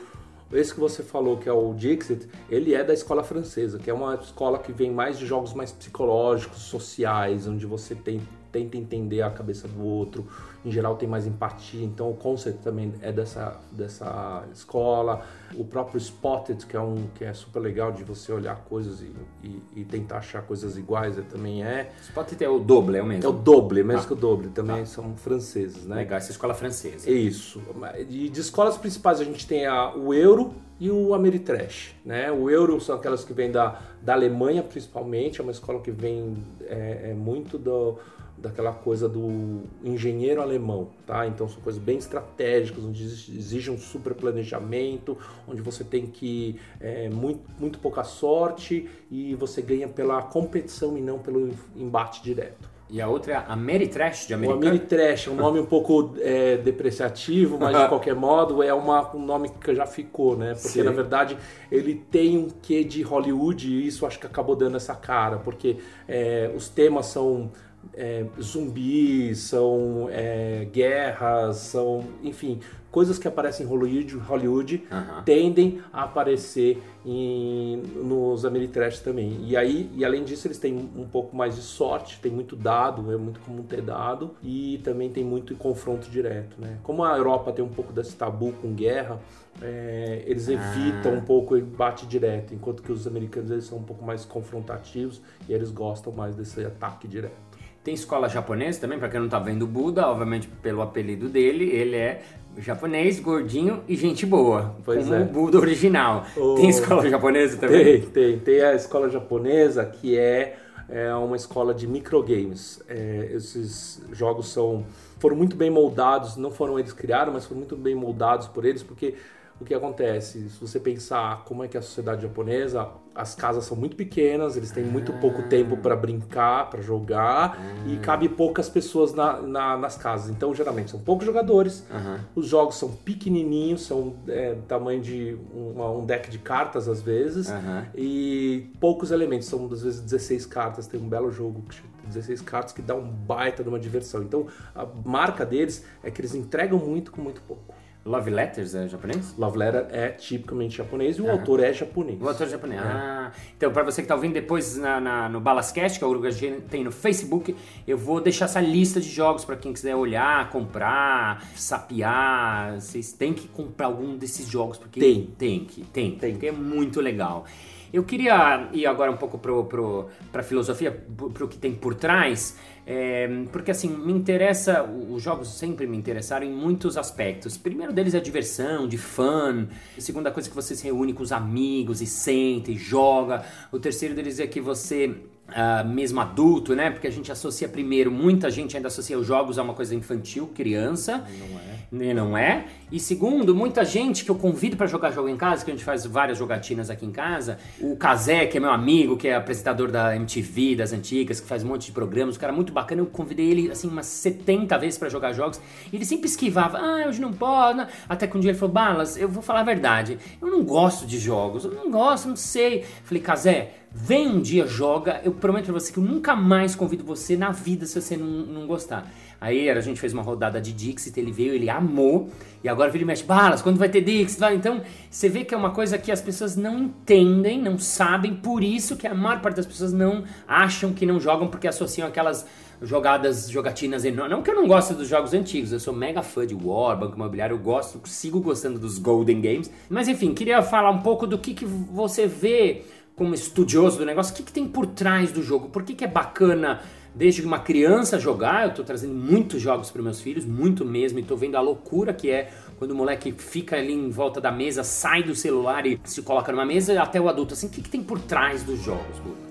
esse 0.54 0.74
que 0.74 0.80
você 0.80 1.04
falou, 1.04 1.38
que 1.38 1.50
é 1.50 1.54
o 1.54 1.74
Dixit, 1.74 2.28
ele 2.50 2.74
é 2.74 2.84
da 2.84 2.94
escola 2.94 3.24
francesa, 3.24 3.80
que 3.80 3.90
é 3.90 3.94
uma 3.94 4.16
escola 4.16 4.60
que 4.60 4.72
vem 4.72 4.92
mais 4.92 5.18
de 5.18 5.26
jogos 5.26 5.54
mais 5.54 5.72
psicológicos, 5.72 6.60
sociais, 6.64 7.48
onde 7.48 7.66
você 7.66 7.96
tem, 7.96 8.22
tenta 8.54 8.78
entender 8.78 9.24
a 9.24 9.32
cabeça 9.32 9.68
do 9.68 9.84
outro, 9.84 10.26
em 10.64 10.72
geral 10.72 10.96
tem 10.96 11.10
mais 11.10 11.26
empatia, 11.28 11.84
então 11.84 12.10
o 12.10 12.16
conceito 12.16 12.60
também 12.60 12.94
é 13.02 13.12
dessa, 13.12 13.60
dessa 13.72 14.46
escola. 14.54 15.26
O 15.56 15.66
próprio 15.66 15.98
Spotted, 16.00 16.66
que 16.66 16.78
é 16.78 16.80
um 16.80 17.08
que 17.16 17.26
é 17.26 17.34
super 17.34 17.60
legal 17.60 17.92
de 17.92 18.04
você 18.04 18.32
olhar 18.32 18.56
coisas 18.70 19.02
e, 19.02 19.12
e, 19.44 19.62
e 19.76 19.84
tentar 19.84 20.20
achar 20.20 20.44
coisas 20.44 20.78
iguais, 20.78 21.18
também 21.30 21.64
é. 21.64 21.92
Spotted 22.04 22.42
é 22.44 22.50
o 22.50 22.60
doble, 22.60 22.98
é 22.98 23.02
o 23.02 23.06
mesmo? 23.06 23.26
É 23.26 23.28
o 23.28 23.34
doble, 23.34 23.84
mesmo 23.84 24.04
ah. 24.04 24.06
que 24.06 24.14
o 24.14 24.16
doble, 24.16 24.50
também 24.50 24.82
ah. 24.82 24.86
são 24.86 25.16
franceses, 25.18 25.86
né? 25.86 25.96
Legal, 25.98 26.18
essa 26.18 26.32
escola 26.32 26.54
francesa. 26.54 27.10
Isso. 27.10 27.62
E 28.08 28.30
de 28.30 28.40
escolas 28.40 28.78
principais 28.78 29.20
a 29.20 29.24
gente 29.24 29.46
tem 29.46 29.66
a, 29.66 29.94
o 29.96 30.14
Euro, 30.14 30.54
e 30.80 30.90
o 30.90 31.14
Ameritrash, 31.14 31.96
né? 32.04 32.32
O 32.32 32.50
Euro 32.50 32.80
são 32.82 32.96
aquelas 32.96 33.24
que 33.24 33.32
vêm 33.32 33.52
da, 33.52 33.80
da 34.02 34.14
Alemanha 34.14 34.64
principalmente, 34.64 35.40
é 35.40 35.44
uma 35.44 35.52
escola 35.52 35.80
que 35.80 35.92
vem 35.92 36.44
é, 36.62 37.12
é 37.12 37.14
muito 37.14 37.58
do, 37.58 38.00
daquela 38.44 38.74
coisa 38.74 39.08
do 39.08 39.62
engenheiro 39.82 40.42
alemão, 40.42 40.90
tá? 41.08 41.26
Então 41.26 41.48
são 41.48 41.62
coisas 41.62 41.82
bem 41.82 41.98
estratégicas, 41.98 42.84
onde 42.84 43.02
exige 43.02 43.72
um 43.72 43.78
super 43.78 44.14
planejamento, 44.14 45.18
onde 45.48 45.62
você 45.62 45.82
tem 45.82 46.06
que 46.06 46.60
é, 46.82 47.10
muito, 47.10 47.40
muito 47.58 47.80
pouca 47.80 48.04
sorte 48.04 48.90
e 49.10 49.34
você 49.36 49.62
ganha 49.62 49.88
pela 49.88 50.22
competição 50.22 50.98
e 50.98 51.02
não 51.02 51.20
pelo 51.20 51.52
embate 51.74 52.22
direto. 52.22 52.70
E 52.90 53.02
a 53.02 53.08
outra 53.08 53.32
é 53.32 53.36
a 53.38 53.46
Ameritrash 53.54 54.28
de 54.28 54.34
americano? 54.34 54.62
O 54.62 54.68
Ameritrash 54.68 55.28
é 55.28 55.32
um 55.32 55.36
nome 55.36 55.60
um 55.60 55.66
pouco 55.66 56.14
é, 56.20 56.58
depreciativo, 56.58 57.58
mas 57.58 57.76
de 57.76 57.88
qualquer 57.90 58.14
modo 58.14 58.62
é 58.62 58.74
uma, 58.74 59.16
um 59.16 59.26
nome 59.26 59.50
que 59.50 59.74
já 59.74 59.86
ficou, 59.88 60.38
né? 60.38 60.54
Porque 60.54 60.68
Sim. 60.68 60.84
na 60.84 60.92
verdade 60.92 61.38
ele 61.72 61.96
tem 61.96 62.38
um 62.38 62.50
quê 62.62 62.84
de 62.84 63.02
Hollywood 63.02 63.68
e 63.68 63.88
isso 63.88 64.06
acho 64.06 64.20
que 64.20 64.28
acabou 64.28 64.56
dando 64.56 64.76
essa 64.76 64.94
cara, 64.94 65.38
porque 65.38 65.78
é, 66.08 66.52
os 66.54 66.68
temas 66.68 67.06
são 67.06 67.50
é, 67.94 68.26
zumbis, 68.42 69.40
são 69.40 70.08
é, 70.10 70.68
guerras, 70.72 71.58
são, 71.58 72.06
enfim, 72.24 72.60
coisas 72.94 73.18
que 73.18 73.28
aparecem 73.28 73.66
em 73.66 73.70
Hollywood, 73.70 74.18
Hollywood 74.18 74.84
tendem 75.26 75.82
a 75.92 76.04
aparecer 76.04 76.82
em, 77.04 77.78
nos 77.96 78.46
Ameritrash 78.46 79.00
também. 79.00 79.40
E 79.44 79.58
aí, 79.58 79.90
e 79.96 80.06
além 80.06 80.24
disso, 80.24 80.48
eles 80.48 80.60
têm 80.60 80.76
um 80.96 81.08
pouco 81.08 81.36
mais 81.36 81.56
de 81.56 81.62
sorte, 81.62 82.20
tem 82.20 82.32
muito 82.32 82.56
dado, 82.56 83.12
é 83.12 83.18
muito 83.18 83.40
comum 83.40 83.64
ter 83.64 83.82
dado, 83.82 84.36
e 84.44 84.80
também 84.84 85.10
tem 85.10 85.24
muito 85.24 85.56
confronto 85.56 86.08
direto, 86.10 86.56
né? 86.62 86.78
Como 86.84 87.04
a 87.04 87.18
Europa 87.18 87.52
tem 87.52 87.66
um 87.66 87.70
pouco 87.70 87.92
desse 87.92 88.16
tabu 88.16 88.54
com 88.62 88.72
guerra, 88.74 89.20
é, 89.60 90.24
eles 90.28 90.48
ah. 90.50 90.54
evitam 90.54 91.16
um 91.16 91.22
pouco 91.22 91.56
o 91.56 91.58
embate 91.58 92.06
direto, 92.06 92.54
enquanto 92.54 92.84
que 92.84 92.92
os 92.92 93.08
americanos 93.08 93.50
eles 93.50 93.66
são 93.66 93.80
um 93.80 93.84
pouco 93.84 94.06
mais 94.06 94.24
confrontativos 94.24 95.20
e 95.50 95.54
eles 95.54 95.72
gostam 95.72 96.14
mais 96.14 96.36
desse 96.36 96.64
ataque 96.64 97.08
direto. 97.08 97.53
Tem 97.84 97.94
escola 97.94 98.30
japonesa 98.30 98.80
também, 98.80 98.98
para 98.98 99.10
quem 99.10 99.20
não 99.20 99.28
tá 99.28 99.40
vendo 99.40 99.64
o 99.64 99.68
Buda, 99.68 100.08
obviamente 100.08 100.48
pelo 100.62 100.82
apelido 100.82 101.28
dele, 101.28 101.66
ele 101.66 101.98
é 101.98 102.22
japonês, 102.58 103.20
gordinho 103.20 103.84
e 103.88 103.96
gente 103.96 104.26
boa. 104.26 104.76
Pois 104.86 105.04
como 105.04 105.16
é. 105.16 105.22
o 105.22 105.26
Buda 105.26 105.60
original. 105.60 106.26
O... 106.38 106.56
Tem 106.56 106.70
escola 106.70 107.10
japonesa 107.10 107.58
também? 107.58 108.02
Tem, 108.02 108.10
tem. 108.10 108.40
Tem 108.40 108.62
a 108.62 108.74
escola 108.74 109.10
japonesa 109.10 109.86
que 109.86 110.18
é, 110.18 110.58
é 110.88 111.14
uma 111.16 111.36
escola 111.36 111.74
de 111.74 111.86
microgames. 111.86 112.82
É, 112.88 113.32
esses 113.34 114.02
jogos 114.14 114.48
são 114.48 114.86
foram 115.20 115.38
muito 115.38 115.56
bem 115.56 115.70
moldados, 115.70 116.36
não 116.36 116.52
foram 116.52 116.78
eles 116.78 116.92
que 116.92 117.02
criaram, 117.02 117.32
mas 117.32 117.46
foram 117.46 117.60
muito 117.60 117.78
bem 117.78 117.96
moldados 117.96 118.48
por 118.48 118.66
eles, 118.66 118.84
porque 118.84 119.16
o 119.60 119.66
que 119.66 119.74
acontece? 119.74 120.50
Se 120.50 120.60
você 120.60 120.80
pensar 120.80 121.44
como 121.46 121.64
é 121.64 121.68
que 121.68 121.78
é 121.78 121.80
a 121.80 121.84
sociedade 121.84 122.24
japonesa, 122.24 122.90
as 123.16 123.36
casas 123.36 123.66
são 123.66 123.78
muito 123.78 123.96
pequenas, 123.96 124.58
eles 124.58 124.72
têm 124.72 124.84
muito 124.84 125.14
pouco 125.14 125.42
ah. 125.42 125.48
tempo 125.48 125.78
para 125.78 125.96
brincar, 125.96 126.70
para 126.70 126.82
jogar, 126.82 127.58
e 127.86 127.96
ah. 127.96 128.00
cabe 128.00 128.28
poucas 128.28 128.68
pessoas 128.68 129.14
na, 129.14 129.42
na, 129.42 129.78
nas 129.78 129.96
casas. 129.96 130.30
Então, 130.30 130.54
geralmente, 130.54 130.92
são 130.92 131.00
poucos 131.00 131.26
jogadores, 131.26 131.86
uhum. 131.92 132.20
os 132.36 132.48
jogos 132.48 132.76
são 132.76 132.90
pequenininhos, 132.90 133.84
são 133.84 134.16
é, 134.28 134.56
tamanho 134.68 135.02
de 135.02 135.38
uma, 135.54 135.92
um 135.92 136.06
deck 136.06 136.30
de 136.30 136.40
cartas, 136.40 136.88
às 136.88 137.02
vezes, 137.02 137.50
uhum. 137.50 137.86
e 137.96 138.72
poucos 138.80 139.12
elementos, 139.12 139.48
são 139.48 139.66
às 139.72 139.84
vezes 139.84 140.02
16 140.02 140.46
cartas. 140.48 140.88
Tem 140.88 141.00
um 141.00 141.08
belo 141.08 141.32
jogo 141.32 141.64
que 141.70 141.82
16 142.08 142.42
cartas 142.42 142.74
que 142.74 142.82
dá 142.82 142.96
um 142.96 143.08
baita 143.08 143.64
de 143.64 143.70
uma 143.70 143.80
diversão. 143.80 144.24
Então, 144.24 144.48
a 144.76 144.86
marca 145.06 145.46
deles 145.46 145.86
é 146.04 146.12
que 146.12 146.20
eles 146.20 146.36
entregam 146.36 146.80
muito 146.80 147.12
com 147.12 147.22
muito 147.22 147.42
pouco. 147.42 147.74
Love 148.06 148.30
Letters 148.30 148.76
é 148.76 148.88
japonês? 148.88 149.34
Love 149.38 149.58
Letter 149.58 149.88
é 149.90 150.10
tipicamente 150.10 150.76
japonês 150.76 151.18
e 151.18 151.22
o 151.22 151.32
autor 151.32 151.64
é 151.64 151.72
japonês. 151.72 152.22
O 152.22 152.28
autor 152.28 152.48
é 152.48 152.50
japonês. 152.50 152.82
É. 152.82 152.84
Ah, 152.84 153.32
então 153.56 153.72
para 153.72 153.84
você 153.84 154.02
que 154.02 154.06
está 154.06 154.16
ouvindo 154.16 154.34
depois 154.34 154.76
na, 154.76 155.00
na, 155.00 155.30
no 155.30 155.40
Balascast, 155.40 155.98
que 155.98 156.04
é 156.04 156.08
o 156.08 156.10
grupo 156.10 156.28
que 156.28 156.52
tem 156.70 156.84
no 156.84 156.92
Facebook, 156.92 157.56
eu 157.88 157.98
vou 157.98 158.20
deixar 158.20 158.46
essa 158.46 158.60
lista 158.60 159.00
de 159.00 159.10
jogos 159.10 159.46
para 159.46 159.56
quem 159.56 159.72
quiser 159.72 159.96
olhar, 159.96 160.50
comprar, 160.50 161.48
sapiar. 161.56 162.82
Vocês 162.82 163.14
têm 163.14 163.34
que 163.34 163.48
comprar 163.48 163.86
algum 163.86 164.18
desses 164.18 164.48
jogos 164.48 164.78
porque 164.78 165.00
tem, 165.00 165.28
tem 165.38 165.64
que, 165.64 165.82
tem, 165.86 166.18
tem, 166.18 166.34
porque 166.34 166.48
é 166.48 166.52
muito 166.52 167.00
legal. 167.00 167.46
Eu 167.94 168.04
queria 168.04 168.70
ir 168.74 168.88
agora 168.88 169.12
um 169.12 169.18
pouco 169.18 169.38
para 169.38 169.52
pro, 169.52 169.66
pro, 169.66 170.10
a 170.34 170.42
filosofia, 170.42 170.92
para 171.32 171.46
o 171.46 171.48
que 171.48 171.60
tem 171.60 171.76
por 171.76 171.94
trás. 171.94 172.58
É, 172.88 173.30
porque 173.52 173.70
assim, 173.70 173.88
me 173.88 174.12
interessa, 174.12 174.84
os 174.84 175.22
jogos 175.22 175.48
sempre 175.50 175.86
me 175.86 175.96
interessaram 175.96 176.44
em 176.44 176.52
muitos 176.52 176.98
aspectos. 176.98 177.56
Primeiro 177.56 177.94
deles 177.94 178.16
é 178.16 178.20
diversão, 178.20 178.88
de 178.88 178.98
fã. 178.98 179.68
A 179.96 180.02
segunda 180.02 180.32
coisa 180.32 180.50
é 180.50 180.50
que 180.50 180.56
você 180.56 180.76
se 180.76 180.84
reúne 180.84 181.14
com 181.14 181.22
os 181.22 181.32
amigos 181.32 182.02
e 182.02 182.08
senta 182.08 182.72
e 182.72 182.76
joga. 182.76 183.46
O 183.72 183.78
terceiro 183.78 184.16
deles 184.16 184.40
é 184.40 184.48
que 184.48 184.60
você 184.60 185.16
Uh, 185.44 185.88
mesmo 185.88 186.22
adulto, 186.22 186.74
né? 186.74 186.90
Porque 186.90 187.06
a 187.06 187.12
gente 187.12 187.30
associa 187.30 187.68
primeiro, 187.68 188.10
muita 188.10 188.50
gente 188.50 188.78
ainda 188.78 188.88
associa 188.88 189.20
os 189.20 189.28
jogos 189.28 189.60
a 189.60 189.62
uma 189.62 189.74
coisa 189.74 189.94
infantil, 189.94 190.48
criança. 190.48 191.18
Não 191.18 191.60
é. 191.60 191.80
E 191.94 192.12
não 192.12 192.36
é. 192.36 192.66
E 192.92 193.00
segundo, 193.00 193.54
muita 193.56 193.86
gente 193.86 194.26
que 194.26 194.32
eu 194.32 194.36
convido 194.36 194.76
para 194.76 194.88
jogar 194.88 195.12
jogo 195.12 195.30
em 195.30 195.38
casa, 195.38 195.64
que 195.64 195.70
a 195.70 195.74
gente 195.74 195.84
faz 195.84 196.04
várias 196.08 196.40
jogatinas 196.40 196.90
aqui 196.90 197.06
em 197.06 197.12
casa. 197.12 197.60
O 197.80 197.96
Kazé, 197.96 198.48
que 198.48 198.58
é 198.58 198.60
meu 198.60 198.72
amigo, 198.72 199.16
que 199.16 199.28
é 199.28 199.36
apresentador 199.36 199.92
da 199.92 200.16
MTV, 200.16 200.76
das 200.76 200.92
antigas, 200.92 201.40
que 201.40 201.48
faz 201.48 201.64
um 201.64 201.68
monte 201.68 201.86
de 201.86 201.92
programas, 201.92 202.36
um 202.36 202.40
cara 202.40 202.52
muito 202.52 202.74
bacana. 202.74 203.02
Eu 203.02 203.06
convidei 203.06 203.48
ele, 203.52 203.72
assim, 203.72 203.88
umas 203.88 204.08
70 204.08 204.76
vezes 204.80 204.98
para 204.98 205.08
jogar 205.08 205.34
jogos. 205.34 205.62
E 205.92 205.96
ele 205.96 206.06
sempre 206.06 206.28
esquivava. 206.28 206.80
Ah, 206.80 207.08
hoje 207.08 207.22
não 207.22 207.32
pode. 207.32 207.78
Não. 207.78 207.88
Até 208.10 208.26
que 208.26 208.36
um 208.36 208.40
dia 208.40 208.50
ele 208.50 208.58
falou, 208.58 208.74
Balas, 208.74 209.16
eu 209.16 209.30
vou 209.30 209.44
falar 209.44 209.60
a 209.60 209.64
verdade. 209.64 210.18
Eu 210.42 210.50
não 210.50 210.64
gosto 210.64 211.06
de 211.06 211.20
jogos. 211.20 211.64
Eu 211.64 211.76
não 211.76 211.92
gosto, 211.92 212.28
não 212.28 212.36
sei. 212.36 212.84
Falei, 213.04 213.22
Kazé 213.22 213.84
Vem 213.96 214.28
um 214.28 214.42
dia, 214.42 214.66
joga. 214.66 215.22
Eu 215.24 215.32
prometo 215.34 215.66
pra 215.66 215.74
você 215.74 215.94
que 215.94 216.00
eu 216.00 216.04
nunca 216.04 216.36
mais 216.36 216.74
convido 216.74 217.04
você 217.04 217.38
na 217.38 217.52
vida 217.52 217.86
se 217.86 218.02
você 218.02 218.18
não, 218.18 218.26
não 218.26 218.66
gostar. 218.66 219.08
Aí 219.44 219.70
a 219.70 219.82
gente 219.82 220.00
fez 220.00 220.14
uma 220.14 220.22
rodada 220.22 220.62
de 220.62 220.72
Dixit, 220.72 221.20
ele 221.20 221.30
veio, 221.30 221.54
ele 221.54 221.70
amou. 221.70 222.30
E 222.64 222.70
agora 222.70 222.90
ele 222.96 223.04
mexe, 223.04 223.26
balas, 223.26 223.62
quando 223.62 223.78
vai 223.78 223.90
ter 223.90 224.00
Dixit? 224.00 224.40
Vai? 224.40 224.56
Então, 224.56 224.82
você 225.12 225.28
vê 225.28 225.44
que 225.44 225.54
é 225.54 225.58
uma 225.58 225.72
coisa 225.72 225.98
que 225.98 226.14
as 226.14 226.22
pessoas 226.22 226.56
não 226.56 226.80
entendem, 226.80 227.62
não 227.62 227.78
sabem. 227.78 228.34
Por 228.34 228.64
isso 228.64 228.96
que 228.96 229.06
a 229.06 229.14
maior 229.14 229.42
parte 229.42 229.58
das 229.58 229.66
pessoas 229.66 229.92
não 229.92 230.24
acham 230.48 230.94
que 230.94 231.06
não 231.06 231.20
jogam, 231.20 231.50
porque 231.50 231.68
associam 231.68 232.08
aquelas 232.08 232.48
jogadas, 232.82 233.50
jogatinas 233.50 234.06
enormes. 234.06 234.32
Não 234.32 234.42
que 234.42 234.50
eu 234.50 234.56
não 234.56 234.66
goste 234.66 234.94
dos 234.94 235.10
jogos 235.10 235.34
antigos, 235.34 235.74
eu 235.74 235.80
sou 235.82 235.94
mega 235.94 236.22
fã 236.22 236.48
de 236.48 236.56
War, 236.56 236.98
Banco 236.98 237.18
Imobiliário, 237.18 237.56
eu 237.56 237.60
gosto, 237.60 238.00
sigo 238.08 238.40
gostando 238.40 238.80
dos 238.80 238.98
Golden 238.98 239.42
Games. 239.42 239.70
Mas 239.90 240.08
enfim, 240.08 240.34
queria 240.34 240.62
falar 240.62 240.90
um 240.90 241.02
pouco 241.02 241.28
do 241.28 241.38
que, 241.38 241.54
que 241.54 241.66
você 241.66 242.28
vê 242.28 242.84
como 243.14 243.36
estudioso 243.36 243.98
do 243.98 244.06
negócio, 244.06 244.34
o 244.34 244.38
que, 244.38 244.44
que 244.44 244.54
tem 244.54 244.66
por 244.66 244.88
trás 244.88 245.34
do 245.34 245.44
jogo? 245.44 245.68
Por 245.68 245.84
que, 245.84 245.94
que 245.94 246.04
é 246.06 246.08
bacana 246.08 246.82
desde 247.16 247.46
uma 247.46 247.60
criança 247.60 248.20
jogar, 248.20 248.66
eu 248.66 248.74
tô 248.74 248.84
trazendo 248.84 249.14
muitos 249.14 249.62
jogos 249.62 249.92
para 249.92 250.02
meus 250.02 250.20
filhos, 250.20 250.46
muito 250.46 250.84
mesmo, 250.84 251.20
e 251.20 251.24
tô 251.24 251.36
vendo 251.36 251.56
a 251.56 251.62
loucura 251.62 252.14
que 252.14 252.30
é 252.30 252.52
quando 252.78 252.92
o 252.92 252.96
moleque 252.96 253.32
fica 253.32 253.78
ali 253.78 253.94
em 253.94 254.10
volta 254.10 254.42
da 254.42 254.52
mesa, 254.52 254.84
sai 254.84 255.24
do 255.24 255.36
celular 255.36 255.86
e 255.86 256.00
se 256.04 256.22
coloca 256.22 256.52
numa 256.52 256.66
mesa, 256.66 257.02
até 257.02 257.20
o 257.22 257.30
adulto, 257.30 257.54
assim, 257.54 257.68
o 257.68 257.70
que, 257.70 257.82
que 257.82 257.90
tem 257.90 258.04
por 258.04 258.20
trás 258.20 258.64
dos 258.64 258.82
jogos, 258.84 259.20
Guga? 259.20 259.43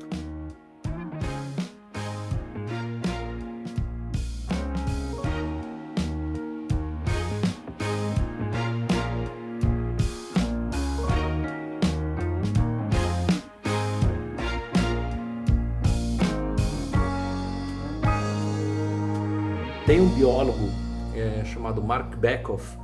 Tem 19.85 20.01
um 20.01 20.09
biólogo 20.09 20.71
é, 21.13 21.45
chamado 21.45 21.83
Mark 21.83 22.15
Beckhoff 22.17 22.79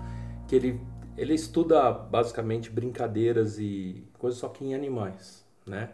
que 0.49 0.57
ele, 0.57 0.81
ele 1.17 1.33
estuda 1.33 1.93
basicamente 1.93 2.71
brincadeiras 2.71 3.57
e 3.61 4.05
coisas 4.19 4.41
só 4.41 4.49
que 4.49 4.65
em 4.65 4.75
animais, 4.75 5.45
né? 5.65 5.91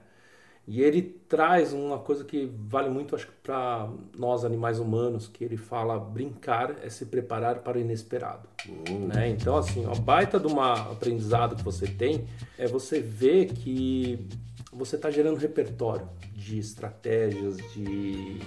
E 0.66 0.80
ele 0.80 1.02
traz 1.28 1.74
uma 1.74 1.98
coisa 1.98 2.24
que 2.24 2.50
vale 2.66 2.88
muito, 2.88 3.14
acho 3.14 3.26
que 3.26 3.34
para 3.42 3.86
nós 4.16 4.46
animais 4.46 4.78
humanos, 4.78 5.28
que 5.28 5.44
ele 5.44 5.58
fala 5.58 5.98
brincar 5.98 6.76
é 6.82 6.88
se 6.88 7.04
preparar 7.04 7.58
para 7.58 7.76
o 7.76 7.80
inesperado. 7.82 8.48
Uhum. 8.66 9.08
Né? 9.08 9.28
Então, 9.28 9.58
assim, 9.58 9.84
a 9.84 9.94
baita 9.94 10.40
de 10.40 10.46
um 10.46 10.58
aprendizado 10.58 11.54
que 11.54 11.62
você 11.62 11.86
tem 11.86 12.26
é 12.56 12.66
você 12.66 12.98
ver 12.98 13.48
que 13.52 14.26
você 14.72 14.96
está 14.96 15.10
gerando 15.10 15.36
repertório 15.36 16.08
de 16.34 16.58
estratégias, 16.58 17.58
de 17.74 18.40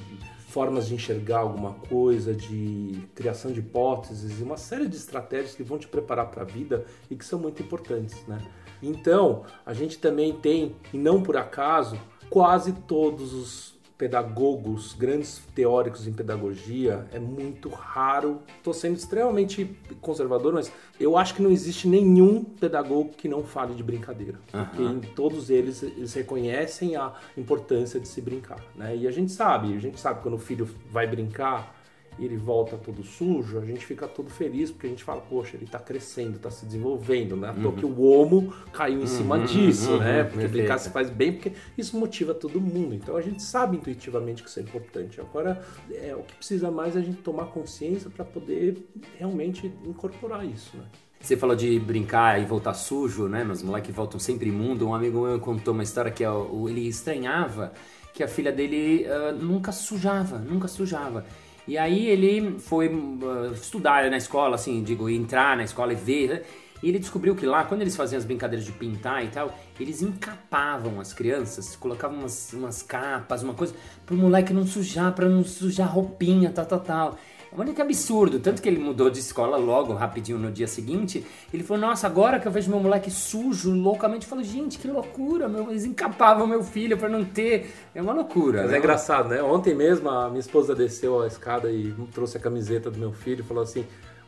formas 0.57 0.87
de 0.87 0.95
enxergar 0.95 1.41
alguma 1.41 1.75
coisa, 1.87 2.33
de 2.33 3.07
criação 3.13 3.51
de 3.51 3.59
hipóteses 3.59 4.39
e 4.39 4.43
uma 4.43 4.57
série 4.57 4.87
de 4.87 4.97
estratégias 4.97 5.53
que 5.53 5.61
vão 5.61 5.77
te 5.77 5.87
preparar 5.87 6.31
para 6.31 6.41
a 6.41 6.45
vida 6.45 6.83
e 7.11 7.15
que 7.15 7.23
são 7.23 7.37
muito 7.37 7.61
importantes, 7.61 8.25
né? 8.27 8.41
Então, 8.81 9.43
a 9.63 9.71
gente 9.71 9.99
também 9.99 10.33
tem, 10.33 10.75
e 10.91 10.97
não 10.97 11.21
por 11.21 11.37
acaso, 11.37 11.95
quase 12.27 12.73
todos 12.73 13.33
os 13.33 13.76
pedagogos, 13.97 14.93
grandes 14.93 15.41
teóricos 15.55 16.07
em 16.07 16.13
pedagogia, 16.13 17.07
é 17.11 17.19
muito 17.19 17.67
raro. 17.69 18.41
Estou 18.57 18.73
sendo 18.73 18.95
extremamente 18.95 19.65
conservador, 19.99 20.53
mas 20.53 20.71
eu 20.99 21.17
acho 21.17 21.33
que 21.33 21.41
não 21.41 21.49
existe 21.49 21.87
nenhum 21.87 22.43
pedagogo 22.43 23.09
que 23.17 23.27
não 23.27 23.43
fale 23.43 23.73
de 23.73 23.81
brincadeira. 23.81 24.39
Uhum. 24.53 24.65
Porque 24.65 24.83
em 24.83 24.99
todos 25.13 25.49
eles, 25.49 25.81
eles 25.81 26.13
reconhecem 26.13 26.95
a 26.95 27.13
importância 27.35 27.99
de 27.99 28.07
se 28.07 28.21
brincar. 28.21 28.59
Né? 28.75 28.95
E 28.95 29.07
a 29.07 29.11
gente 29.11 29.31
sabe, 29.31 29.75
a 29.75 29.79
gente 29.79 29.99
sabe 29.99 30.21
quando 30.21 30.35
o 30.35 30.39
filho 30.39 30.69
vai 30.91 31.07
brincar, 31.07 31.76
e 32.19 32.25
ele 32.25 32.37
volta 32.37 32.77
todo 32.77 33.03
sujo, 33.03 33.59
a 33.59 33.65
gente 33.65 33.85
fica 33.85 34.07
todo 34.07 34.29
feliz 34.29 34.71
porque 34.71 34.87
a 34.87 34.89
gente 34.89 35.03
fala, 35.03 35.21
poxa, 35.21 35.55
ele 35.55 35.65
está 35.65 35.79
crescendo, 35.79 36.37
está 36.37 36.49
se 36.49 36.65
desenvolvendo, 36.65 37.35
né? 37.35 37.51
Uhum. 37.51 37.71
que 37.73 37.85
o 37.85 38.01
homo 38.01 38.53
caiu 38.71 38.97
em 38.97 39.01
uhum, 39.01 39.07
cima 39.07 39.39
disso, 39.39 39.91
uhum, 39.91 39.99
né? 39.99 40.23
Porque 40.23 40.47
brincar 40.47 40.77
se 40.77 40.89
faz 40.89 41.09
bem, 41.09 41.33
porque 41.33 41.53
isso 41.77 41.97
motiva 41.97 42.33
todo 42.33 42.59
mundo. 42.59 42.95
Então 42.95 43.15
a 43.15 43.21
gente 43.21 43.41
sabe 43.41 43.77
intuitivamente 43.77 44.43
que 44.43 44.49
isso 44.49 44.59
é 44.59 44.63
importante. 44.63 45.19
Agora, 45.21 45.61
é, 45.91 46.15
o 46.15 46.23
que 46.23 46.35
precisa 46.35 46.71
mais 46.71 46.95
é 46.95 46.99
a 46.99 47.01
gente 47.03 47.21
tomar 47.21 47.45
consciência 47.45 48.09
para 48.09 48.25
poder 48.25 48.77
realmente 49.17 49.71
incorporar 49.85 50.45
isso, 50.45 50.75
né? 50.77 50.85
Você 51.19 51.35
falou 51.35 51.55
de 51.55 51.79
brincar 51.79 52.39
e 52.39 52.45
voltar 52.45 52.73
sujo, 52.75 53.27
né? 53.27 53.43
Mas 53.43 53.63
moleques 53.63 53.93
voltam 53.93 54.19
sempre 54.19 54.49
imundo. 54.49 54.87
Um 54.87 54.93
amigo 54.93 55.21
meu 55.21 55.39
contou 55.39 55.73
uma 55.73 55.83
história 55.83 56.11
que 56.11 56.23
é 56.23 56.29
ele 56.69 56.87
estranhava 56.87 57.73
que 58.13 58.23
a 58.23 58.27
filha 58.27 58.51
dele 58.51 59.05
uh, 59.05 59.31
nunca 59.35 59.71
sujava, 59.71 60.39
nunca 60.39 60.67
sujava. 60.67 61.23
E 61.67 61.77
aí 61.77 62.07
ele 62.07 62.59
foi 62.59 62.87
uh, 62.87 63.51
estudar 63.53 64.09
na 64.09 64.17
escola, 64.17 64.55
assim, 64.55 64.81
digo, 64.83 65.09
entrar 65.09 65.57
na 65.57 65.63
escola 65.63 65.91
e 65.91 65.95
ver. 65.95 66.29
Né? 66.29 66.41
E 66.81 66.89
ele 66.89 66.99
descobriu 66.99 67.35
que 67.35 67.45
lá, 67.45 67.63
quando 67.63 67.81
eles 67.81 67.95
faziam 67.95 68.17
as 68.17 68.25
brincadeiras 68.25 68.65
de 68.65 68.71
pintar 68.71 69.25
e 69.25 69.27
tal, 69.29 69.53
eles 69.79 70.01
encapavam 70.01 70.99
as 70.99 71.11
crianças, 71.11 71.75
colocavam 71.75 72.19
umas, 72.19 72.53
umas 72.53 72.81
capas, 72.83 73.43
uma 73.43 73.53
coisa, 73.53 73.73
pro 74.05 74.15
moleque 74.15 74.53
não 74.53 74.65
sujar, 74.65 75.13
pra 75.13 75.27
não 75.27 75.43
sujar 75.43 75.91
roupinha, 75.91 76.51
tal, 76.51 76.65
tal, 76.65 76.79
tal. 76.79 77.17
Olha 77.57 77.73
que 77.73 77.81
absurdo. 77.81 78.39
Tanto 78.39 78.61
que 78.61 78.69
ele 78.69 78.77
mudou 78.77 79.09
de 79.09 79.19
escola 79.19 79.57
logo, 79.57 79.93
rapidinho 79.93 80.37
no 80.37 80.51
dia 80.51 80.67
seguinte. 80.67 81.25
Ele 81.51 81.63
falou: 81.63 81.81
Nossa, 81.81 82.05
agora 82.05 82.39
que 82.39 82.47
eu 82.47 82.51
vejo 82.51 82.69
meu 82.69 82.79
moleque 82.79 83.09
sujo, 83.09 83.73
loucamente, 83.73 84.25
eu 84.25 84.29
falo: 84.29 84.43
Gente, 84.43 84.77
que 84.77 84.87
loucura. 84.87 85.49
Meu, 85.49 85.71
eles 85.71 85.83
encapavam 85.83 86.45
meu 86.45 86.63
filho 86.63 86.97
para 86.97 87.09
não 87.09 87.25
ter. 87.25 87.73
É 87.95 88.01
uma 88.01 88.13
loucura. 88.13 88.61
Mas 88.61 88.71
né? 88.71 88.77
é 88.77 88.79
engraçado, 88.79 89.29
né? 89.29 89.41
Ontem 89.41 89.73
mesmo 89.73 90.07
a 90.07 90.29
minha 90.29 90.39
esposa 90.39 90.75
desceu 90.75 91.21
a 91.21 91.27
escada 91.27 91.71
e 91.71 91.95
trouxe 92.13 92.37
a 92.37 92.39
camiseta 92.39 92.91
do 92.91 92.99
meu 92.99 93.11
filho 93.11 93.41
e 93.41 93.43
falou 93.43 93.63
assim: 93.63 93.83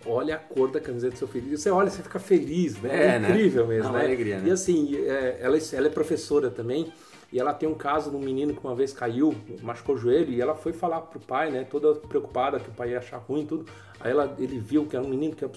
olha 0.07 0.36
a 0.36 0.39
cor 0.39 0.71
da 0.71 0.79
camiseta 0.79 1.13
do 1.13 1.19
seu 1.19 1.27
filho. 1.27 1.53
E 1.53 1.57
você 1.57 1.69
olha, 1.69 1.91
você 1.91 2.01
fica 2.01 2.17
feliz, 2.17 2.81
né? 2.81 2.89
É, 2.91 3.15
é 3.15 3.19
né? 3.19 3.29
incrível 3.29 3.67
né? 3.67 3.75
mesmo, 3.75 3.89
é 3.89 4.00
né? 4.00 4.05
Alegria, 4.05 4.39
né? 4.39 4.50
E 4.50 4.51
assim, 4.51 4.95
é, 4.95 5.38
ela, 5.39 5.57
ela 5.74 5.88
é 5.88 5.89
professora 5.91 6.50
também. 6.50 6.91
E 7.31 7.39
ela 7.39 7.53
tem 7.53 7.69
um 7.69 7.75
caso 7.75 8.09
de 8.09 8.15
um 8.15 8.19
menino 8.19 8.53
que 8.53 8.59
uma 8.63 8.75
vez 8.75 8.91
caiu, 8.91 9.36
machucou 9.62 9.95
o 9.95 9.98
joelho, 9.98 10.31
e 10.31 10.41
ela 10.41 10.55
foi 10.55 10.74
falar 10.74 11.01
pro 11.01 11.19
pai, 11.19 11.51
né, 11.51 11.63
toda 11.63 11.93
preocupada 11.93 12.59
que 12.59 12.69
o 12.69 12.74
pai 12.74 12.91
ia 12.91 12.98
achar 12.98 13.17
ruim 13.17 13.45
tudo. 13.45 13.65
Aí 14.00 14.12
ela, 14.12 14.36
ele 14.39 14.57
viu 14.57 14.86
que 14.86 14.95
era 14.95 15.05
um 15.05 15.09
menino 15.09 15.36
que 15.36 15.45
é 15.45 15.50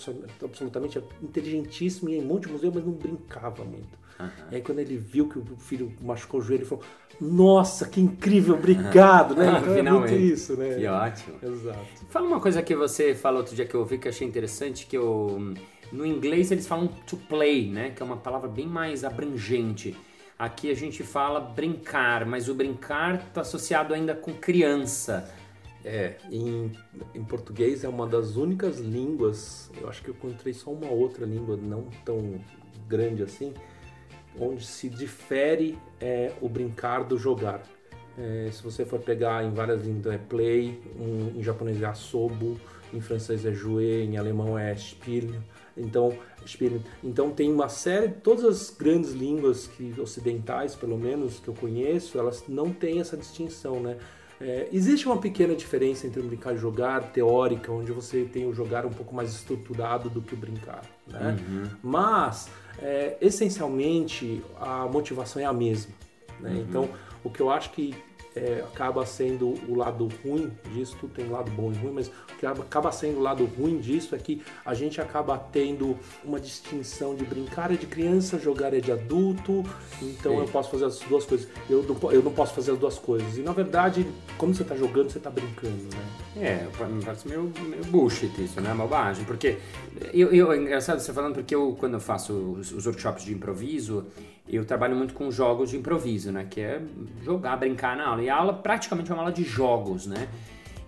absolutamente 0.43 1.03
inteligentíssimo 1.23 2.11
e 2.11 2.19
em 2.19 2.41
de 2.41 2.49
museu, 2.49 2.71
mas 2.75 2.85
não 2.85 2.93
brincava 2.93 3.65
muito. 3.65 4.03
Uhum. 4.21 4.29
E 4.51 4.57
aí 4.57 4.61
quando 4.63 4.81
ele 4.81 4.97
viu 4.97 5.29
que 5.29 5.39
o 5.39 5.57
filho 5.57 5.93
machucou 6.01 6.41
o 6.41 6.43
joelho, 6.43 6.61
ele 6.61 6.69
falou: 6.69 6.85
Nossa, 7.21 7.89
que 7.89 8.01
incrível, 8.01 8.55
obrigado, 8.55 9.35
né? 9.35 9.61
Então 9.61 9.75
é 9.75 9.83
muito 9.83 10.13
isso, 10.13 10.57
né? 10.57 10.75
Que 10.75 10.87
ótimo. 10.87 11.37
Exato. 11.43 11.79
Fala 12.11 12.27
uma 12.27 12.41
coisa 12.41 12.63
que 12.63 12.75
você 12.75 13.15
falou 13.15 13.41
outro 13.41 13.55
dia 13.55 13.65
que 13.65 13.75
eu 13.75 13.81
ouvi 13.81 13.99
que 13.99 14.09
eu 14.09 14.13
achei 14.13 14.27
interessante, 14.27 14.87
que 14.87 14.97
eu, 14.97 15.55
no 15.91 16.05
inglês 16.05 16.51
eles 16.51 16.67
falam 16.67 16.89
to 17.07 17.17
play, 17.17 17.71
né? 17.71 17.91
Que 17.91 18.03
é 18.03 18.07
uma 18.07 18.17
palavra 18.17 18.49
bem 18.49 18.67
mais 18.67 19.05
abrangente. 19.05 19.97
Aqui 20.43 20.73
a 20.73 20.75
gente 20.75 21.05
fala 21.05 21.39
brincar, 21.39 22.27
mas 22.27 22.49
o 22.49 22.55
brincar 22.57 23.15
está 23.29 23.43
associado 23.43 23.95
ainda 23.95 24.13
com 24.13 24.33
criança. 24.33 25.33
É, 25.85 26.17
em, 26.33 26.73
em 27.15 27.23
português 27.23 27.85
é 27.85 27.89
uma 27.89 28.09
das 28.09 28.35
únicas 28.35 28.81
línguas, 28.81 29.71
eu 29.81 29.89
acho 29.89 30.03
que 30.03 30.09
eu 30.09 30.15
encontrei 30.17 30.53
só 30.53 30.73
uma 30.73 30.91
outra 30.91 31.25
língua 31.25 31.57
não 31.57 31.85
tão 32.05 32.41
grande 32.89 33.23
assim, 33.23 33.55
onde 34.37 34.67
se 34.67 34.89
difere 34.89 35.79
é, 36.01 36.33
o 36.41 36.49
brincar 36.49 37.05
do 37.05 37.17
jogar. 37.17 37.63
É, 38.19 38.51
se 38.51 38.65
você 38.65 38.85
for 38.85 38.99
pegar 38.99 39.45
em 39.45 39.55
várias 39.55 39.87
línguas 39.87 40.13
é 40.13 40.19
play, 40.19 40.83
um, 40.99 41.39
em 41.39 41.43
japonês 41.45 41.81
é 41.81 41.87
asobo, 41.87 42.59
em 42.93 43.01
francês 43.01 43.45
é 43.45 43.53
jouer, 43.53 44.05
em 44.05 44.17
alemão 44.17 44.59
é 44.59 44.75
spiel, 44.77 45.41
então, 45.77 46.13
então 47.03 47.31
tem 47.31 47.51
uma 47.51 47.69
série, 47.69 48.09
todas 48.09 48.45
as 48.45 48.71
grandes 48.71 49.13
línguas 49.13 49.67
que 49.67 49.95
ocidentais, 49.99 50.75
pelo 50.75 50.99
menos 50.99 51.39
que 51.39 51.49
eu 51.49 51.55
conheço, 51.55 52.19
elas 52.19 52.45
não 52.49 52.73
têm 52.73 53.01
essa 53.01 53.17
distinção, 53.17 53.81
né? 53.81 53.97
É, 54.41 54.69
existe 54.73 55.07
uma 55.07 55.19
pequena 55.19 55.55
diferença 55.55 56.05
entre 56.05 56.21
o 56.21 56.25
brincar 56.25 56.53
e 56.53 56.59
jogar 56.59 57.13
teórica, 57.13 57.71
onde 57.71 57.93
você 57.93 58.25
tem 58.25 58.45
o 58.45 58.53
jogar 58.53 58.85
um 58.85 58.91
pouco 58.91 59.15
mais 59.15 59.31
estruturado 59.31 60.11
do 60.11 60.21
que 60.21 60.35
o 60.35 60.37
brincar, 60.37 60.83
né? 61.07 61.37
Uhum. 61.39 61.71
Mas 61.81 62.49
é, 62.81 63.17
essencialmente 63.21 64.43
a 64.61 64.87
motivação 64.89 65.41
é 65.41 65.45
a 65.45 65.53
mesma. 65.53 65.93
Né? 66.41 66.51
Uhum. 66.51 66.67
Então, 66.69 66.89
o 67.23 67.31
que 67.31 67.41
eu 67.41 67.51
acho 67.51 67.71
que 67.71 67.95
é, 68.35 68.65
acaba 68.67 69.05
sendo 69.05 69.49
o 69.69 69.75
lado 69.75 70.09
ruim 70.25 70.51
disso, 70.73 70.97
tudo 71.01 71.13
tem 71.13 71.29
lado 71.29 71.51
bom 71.51 71.73
e 71.73 71.77
ruim, 71.77 71.93
mas 71.93 72.09
o 72.09 72.37
que 72.39 72.47
acaba 72.47 72.91
sendo 72.91 73.19
o 73.19 73.23
lado 73.23 73.45
ruim 73.45 73.79
disso 73.79 74.15
é 74.15 74.19
que 74.19 74.43
a 74.65 74.75
gente 74.75 75.01
acaba 75.01 75.39
tendo 75.39 75.97
uma 76.25 76.41
distinção 76.41 77.15
de 77.15 77.25
brincar 77.25 77.71
é 77.71 77.77
de 77.77 77.87
criança, 77.87 78.39
jogar 78.39 78.73
é 78.75 78.81
de 78.81 78.91
adulto, 78.91 79.63
então 80.01 80.33
Sim. 80.33 80.39
eu 80.39 80.49
posso 80.49 80.71
fazer 80.71 80.85
as 80.87 80.99
duas 81.01 81.25
coisas. 81.25 81.49
Eu 81.69 81.83
não, 81.83 82.13
eu 82.13 82.23
não 82.23 82.33
posso 82.33 82.55
fazer 82.55 82.73
as 82.73 82.79
duas 82.79 82.99
coisas. 82.99 83.37
E 83.37 83.43
na 83.43 83.53
verdade, 83.53 84.07
quando 84.39 84.55
você 84.55 84.63
está 84.63 84.75
jogando, 84.75 85.11
você 85.11 85.19
está 85.19 85.31
brincando, 85.31 85.85
né? 85.95 86.23
É, 86.35 86.87
me 86.87 87.05
parece 87.05 87.29
meio, 87.29 87.53
meio 87.69 87.85
bullshit 87.85 88.33
isso, 88.43 88.61
né? 88.61 88.73
Bobagem. 88.75 89.25
Porque 89.25 89.59
eu, 90.13 90.33
eu, 90.33 90.53
é 90.53 90.57
engraçado 90.57 91.01
você 91.01 91.13
falando, 91.13 91.35
porque 91.35 91.55
eu, 91.55 91.77
quando 91.79 91.95
eu 91.95 92.01
faço 92.01 92.33
os, 92.33 92.73
os 92.73 92.87
workshops 92.87 93.25
de 93.25 93.33
improviso, 93.33 94.07
eu 94.57 94.65
trabalho 94.65 94.95
muito 94.95 95.15
com 95.15 95.31
jogos 95.31 95.71
de 95.71 95.77
improviso, 95.77 96.31
né? 96.31 96.47
Que 96.49 96.61
é 96.61 96.83
jogar, 97.23 97.57
brincar 97.57 97.97
na 97.97 98.09
aula. 98.09 98.23
E 98.23 98.29
a 98.29 98.37
aula 98.37 98.53
praticamente 98.53 99.11
é 99.11 99.15
uma 99.15 99.23
aula 99.23 99.33
de 99.33 99.43
jogos, 99.43 100.07
né? 100.07 100.29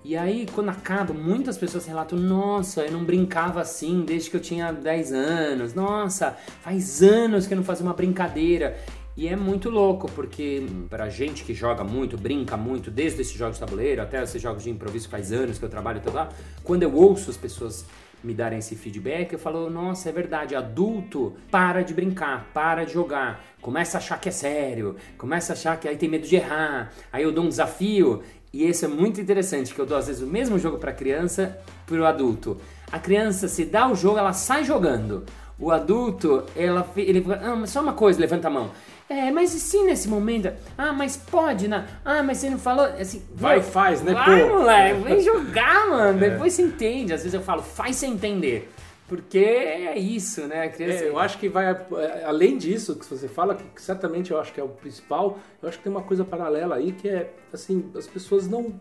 E 0.04 0.14
aí, 0.18 0.46
quando 0.54 0.68
acaba, 0.68 1.14
muitas 1.14 1.56
pessoas 1.56 1.86
relatam: 1.86 2.18
Nossa, 2.18 2.82
eu 2.82 2.92
não 2.92 3.04
brincava 3.04 3.62
assim 3.62 4.04
desde 4.04 4.28
que 4.28 4.36
eu 4.36 4.40
tinha 4.40 4.70
10 4.70 5.12
anos. 5.12 5.72
Nossa, 5.72 6.36
faz 6.60 7.02
anos 7.02 7.46
que 7.46 7.54
eu 7.54 7.56
não 7.56 7.64
fazia 7.64 7.86
uma 7.86 7.94
brincadeira. 7.94 8.76
E 9.16 9.28
é 9.28 9.36
muito 9.36 9.70
louco, 9.70 10.10
porque 10.10 10.66
pra 10.90 11.08
gente 11.08 11.44
que 11.44 11.54
joga 11.54 11.84
muito, 11.84 12.18
brinca 12.18 12.56
muito, 12.56 12.90
desde 12.90 13.20
esses 13.20 13.34
jogos 13.34 13.54
de 13.54 13.60
tabuleiro 13.60 14.02
até 14.02 14.20
esses 14.20 14.42
jogos 14.42 14.64
de 14.64 14.70
improviso, 14.70 15.08
faz 15.08 15.32
anos 15.32 15.56
que 15.56 15.64
eu 15.64 15.68
trabalho 15.68 16.02
e 16.04 16.10
lá, 16.10 16.28
quando 16.64 16.82
eu 16.82 16.92
ouço 16.92 17.30
as 17.30 17.36
pessoas 17.36 17.86
me 18.24 18.32
darem 18.34 18.58
esse 18.58 18.74
feedback, 18.74 19.32
eu 19.32 19.38
falo, 19.38 19.68
nossa, 19.68 20.08
é 20.08 20.12
verdade, 20.12 20.56
adulto 20.56 21.34
para 21.50 21.82
de 21.82 21.92
brincar, 21.92 22.48
para 22.54 22.84
de 22.84 22.92
jogar, 22.92 23.44
começa 23.60 23.98
a 23.98 24.00
achar 24.00 24.18
que 24.18 24.30
é 24.30 24.32
sério, 24.32 24.96
começa 25.18 25.52
a 25.52 25.54
achar 25.54 25.78
que 25.78 25.86
aí 25.86 25.96
tem 25.96 26.08
medo 26.08 26.26
de 26.26 26.36
errar, 26.36 26.90
aí 27.12 27.22
eu 27.22 27.30
dou 27.30 27.44
um 27.44 27.48
desafio, 27.48 28.22
E 28.52 28.68
isso 28.68 28.84
é 28.84 28.88
muito 28.88 29.20
interessante, 29.20 29.74
que 29.74 29.80
eu 29.80 29.84
dou 29.84 29.98
às 29.98 30.06
vezes 30.06 30.22
o 30.22 30.28
mesmo 30.28 30.60
jogo 30.60 30.78
para 30.78 30.92
criança 30.92 31.58
para 31.84 31.96
o 31.96 32.06
adulto. 32.06 32.56
A 32.92 33.00
criança 33.00 33.48
se 33.48 33.64
dá 33.64 33.90
o 33.90 33.96
jogo, 33.96 34.16
ela 34.16 34.32
sai 34.32 34.62
jogando. 34.64 35.24
O 35.58 35.72
adulto, 35.72 36.44
ela, 36.54 36.88
ele 36.96 37.24
ah, 37.32 37.66
só 37.66 37.82
uma 37.82 37.94
coisa, 37.94 38.20
levanta 38.20 38.46
a 38.46 38.50
mão. 38.50 38.70
É, 39.08 39.30
mas 39.30 39.54
e 39.54 39.60
se 39.60 39.82
nesse 39.82 40.08
momento? 40.08 40.52
Ah, 40.78 40.92
mas 40.92 41.16
pode, 41.16 41.68
né? 41.68 41.86
Ah, 42.04 42.22
mas 42.22 42.38
você 42.38 42.48
não 42.48 42.58
falou. 42.58 42.86
Assim, 42.86 43.22
vai, 43.34 43.62
faz, 43.62 44.02
né? 44.02 44.14
Vai, 44.14 44.42
pô. 44.42 44.58
moleque, 44.58 45.00
vem 45.00 45.20
jogar, 45.22 45.88
mano. 45.88 46.24
É. 46.24 46.30
Depois 46.30 46.54
você 46.54 46.62
entende. 46.62 47.12
Às 47.12 47.20
vezes 47.20 47.34
eu 47.34 47.42
falo, 47.42 47.62
faz 47.62 47.96
sem 47.96 48.12
entender. 48.12 48.70
Porque 49.06 49.38
é 49.38 49.98
isso, 49.98 50.46
né? 50.46 50.62
A 50.62 50.68
criança... 50.70 51.04
É, 51.04 51.08
eu 51.08 51.18
acho 51.18 51.38
que 51.38 51.48
vai, 51.48 51.66
é, 51.66 52.24
além 52.24 52.56
disso 52.56 52.96
que 52.96 53.04
você 53.04 53.28
fala, 53.28 53.54
que 53.54 53.80
certamente 53.80 54.30
eu 54.30 54.40
acho 54.40 54.50
que 54.52 54.58
é 54.58 54.64
o 54.64 54.68
principal, 54.68 55.38
eu 55.62 55.68
acho 55.68 55.76
que 55.76 55.84
tem 55.84 55.92
uma 55.92 56.02
coisa 56.02 56.24
paralela 56.24 56.76
aí 56.76 56.92
que 56.92 57.06
é, 57.08 57.30
assim, 57.52 57.90
as 57.94 58.06
pessoas 58.06 58.48
não 58.48 58.74